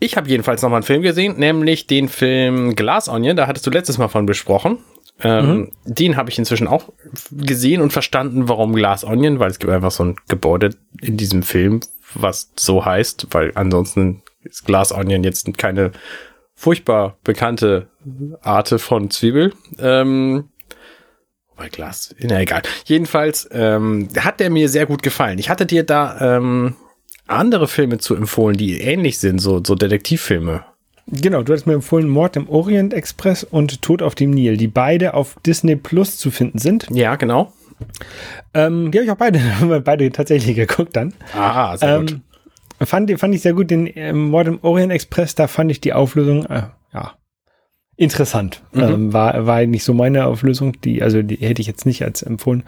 [0.00, 3.36] ich habe jedenfalls noch mal einen Film gesehen, nämlich den Film Glass Onion.
[3.36, 4.78] Da hattest du letztes Mal von besprochen.
[5.22, 6.92] Ähm, Den habe ich inzwischen auch
[7.30, 10.70] gesehen und verstanden, warum Glass Onion, weil es gibt einfach so ein Gebäude
[11.02, 11.80] in diesem Film,
[12.14, 15.92] was so heißt, weil ansonsten ist Glass Onion jetzt keine
[16.54, 17.88] furchtbar bekannte
[18.40, 19.52] Arte von Zwiebel.
[19.78, 20.48] Ähm,
[21.56, 22.62] bei Glas, na egal.
[22.86, 25.38] Jedenfalls ähm, hat der mir sehr gut gefallen.
[25.38, 26.74] Ich hatte dir da ähm,
[27.30, 30.64] andere Filme zu empfohlen, die ähnlich sind, so, so Detektivfilme.
[31.06, 34.68] Genau, du hast mir empfohlen Mord im Orient Express und Tod auf dem Nil, die
[34.68, 36.86] beide auf Disney Plus zu finden sind.
[36.90, 37.52] Ja, genau.
[38.54, 41.14] Ähm, die habe ich auch beide, haben wir beide tatsächlich geguckt dann.
[41.34, 42.12] Ah, sehr gut.
[42.12, 43.70] Ähm, fand, fand ich sehr gut.
[43.70, 46.62] Den ähm, Mord im Orient Express, da fand ich die Auflösung, äh,
[46.92, 47.14] ja,
[47.96, 48.62] interessant.
[48.72, 48.82] Mhm.
[48.82, 52.22] Ähm, war, war nicht so meine Auflösung, die, also die hätte ich jetzt nicht als
[52.22, 52.62] empfohlen.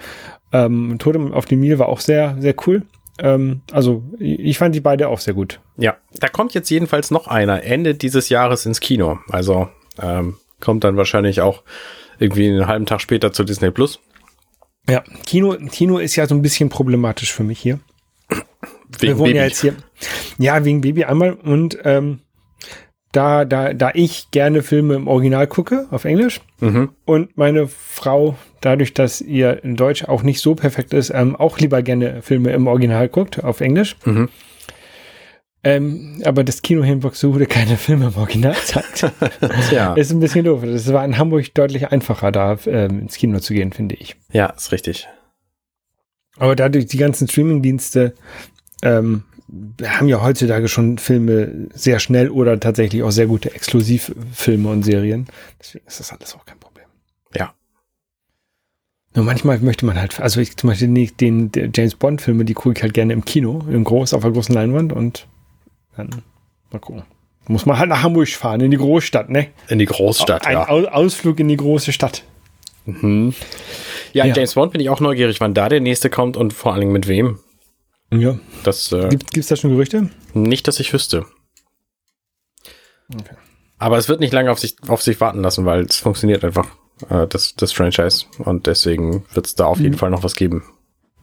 [0.52, 2.82] Ähm, Tod auf dem Nil war auch sehr, sehr cool.
[3.18, 5.60] Ähm, also ich fand die beide auch sehr gut.
[5.76, 9.18] Ja, da kommt jetzt jedenfalls noch einer Ende dieses Jahres ins Kino.
[9.28, 9.68] Also
[10.00, 11.62] ähm, kommt dann wahrscheinlich auch
[12.18, 14.00] irgendwie einen halben Tag später zu Disney Plus.
[14.88, 17.78] Ja, Kino, Kino ist ja so ein bisschen problematisch für mich hier.
[18.98, 19.38] Wegen wir wohnen Baby.
[19.38, 19.74] ja jetzt hier.
[20.38, 21.32] Ja, wegen Baby einmal.
[21.34, 22.20] Und ähm,
[23.12, 26.90] da, da, da ich gerne Filme im Original gucke, auf Englisch, Mhm.
[27.04, 31.58] und meine Frau, dadurch, dass ihr in Deutsch auch nicht so perfekt ist, ähm, auch
[31.58, 34.28] lieber gerne Filme im Original guckt, auf Englisch, Mhm.
[35.64, 38.84] Ähm, aber das Kino Hamburg suchte keine Filme im Originalzeit.
[39.68, 39.94] Tja.
[39.94, 40.64] Ist ein bisschen doof.
[40.64, 44.16] Es war in Hamburg deutlich einfacher, da ähm, ins Kino zu gehen, finde ich.
[44.32, 45.06] Ja, ist richtig.
[46.36, 48.14] Aber dadurch die ganzen Streamingdienste
[48.82, 49.22] ähm,
[49.84, 55.26] haben ja heutzutage schon Filme sehr schnell oder tatsächlich auch sehr gute Exklusivfilme und Serien.
[55.60, 56.86] Deswegen ist das alles auch kein Problem.
[57.36, 57.52] Ja.
[59.14, 62.54] Nur manchmal möchte man halt, also ich zum Beispiel nicht den, den James Bond-Filme, die
[62.54, 65.26] gucke ich halt gerne im Kino, im Groß, auf der großen Leinwand und
[65.96, 66.22] dann
[66.70, 67.02] mal gucken.
[67.48, 69.48] Muss man halt nach Hamburg fahren, in die Großstadt, ne?
[69.68, 70.68] In die Großstadt, Ein ja.
[70.68, 72.22] Au- Ausflug in die große Stadt.
[72.86, 73.34] Mhm.
[74.12, 74.34] Ja, Ja.
[74.34, 76.92] James Bond bin ich auch neugierig, wann da der nächste kommt und vor allen Dingen
[76.92, 77.40] mit wem.
[78.12, 78.38] Ja.
[78.64, 80.10] Das äh, Gibt es da schon Gerüchte?
[80.34, 81.24] nicht, dass ich wüsste.
[83.14, 83.34] Okay.
[83.78, 86.68] Aber es wird nicht lange auf sich, auf sich warten lassen, weil es funktioniert einfach,
[87.10, 88.26] äh, das, das Franchise.
[88.38, 89.98] Und deswegen wird es da auf jeden Mhm.
[89.98, 90.62] Fall noch was geben.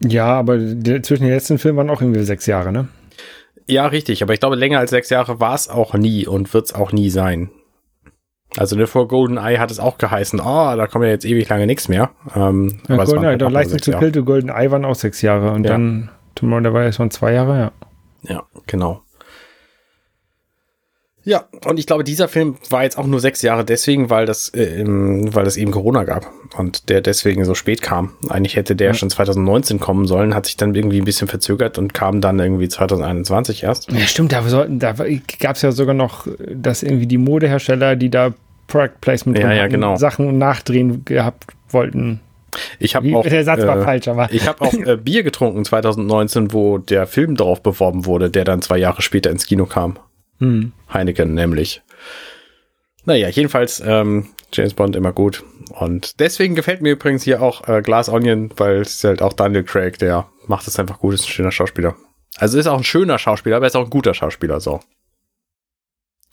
[0.04, 2.88] Ja, aber der, zwischen den letzten Filmen waren auch irgendwie sechs Jahre, ne?
[3.68, 4.24] Ja, richtig.
[4.24, 6.92] Aber ich glaube, länger als sechs Jahre war es auch nie und wird es auch
[6.92, 7.50] nie sein.
[8.58, 11.68] Also ne, vor GoldenEye hat es auch geheißen, oh, da kommt ja jetzt ewig lange
[11.68, 12.10] nichts mehr.
[12.36, 14.04] Ähm, Ja, aber es waren Golden, halt doch auch nur License sechs to Jahre.
[14.06, 15.72] Kill to Golden Eye waren auch sechs Jahre und Ja.
[15.74, 16.10] dann
[16.40, 17.72] Tomorrow Never Dies waren zwei Jahre, ja.
[18.36, 19.02] Ja, genau.
[21.24, 24.50] Ja, und ich glaube, dieser Film war jetzt auch nur sechs Jahre deswegen, weil das,
[24.54, 26.26] äh, weil es eben Corona gab
[26.58, 28.14] und der deswegen so spät kam.
[28.30, 28.94] Eigentlich hätte der Ja.
[28.94, 32.70] schon 2019 kommen sollen, hat sich dann irgendwie ein bisschen verzögert und kam dann irgendwie
[32.70, 33.92] 2021 erst.
[33.92, 34.94] Ja, stimmt, da, sollten, da
[35.40, 36.26] gab es ja sogar noch,
[36.56, 38.34] dass irgendwie die Modehersteller, die da
[38.68, 39.98] Product Placement Ja, und ja, genau.
[39.98, 42.22] Sachen nachdrehen gehabt wollten.
[42.80, 45.66] Ich habe auch, der Satz war äh, falsch, aber ich habe auch äh, Bier getrunken
[45.66, 50.00] 2019, wo der Film drauf beworben wurde, der dann zwei Jahre später ins Kino kam.
[50.40, 50.72] hm.
[50.94, 51.82] Heineken nämlich.
[53.06, 55.44] Naja, jedenfalls ähm, James Bond immer gut.
[55.72, 59.34] Und deswegen gefällt mir übrigens hier auch äh, Glass Onion, weil es ist halt auch
[59.34, 61.96] Daniel Craig, der macht es einfach gut, ist ein schöner Schauspieler.
[62.38, 64.80] Also ist auch ein schöner Schauspieler, aber ist auch ein guter Schauspieler, so.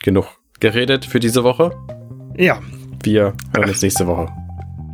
[0.03, 0.27] Genug
[0.61, 1.73] geredet für diese Woche.
[2.37, 2.61] ja,
[3.03, 4.46] Wir hören uns nächste Woche.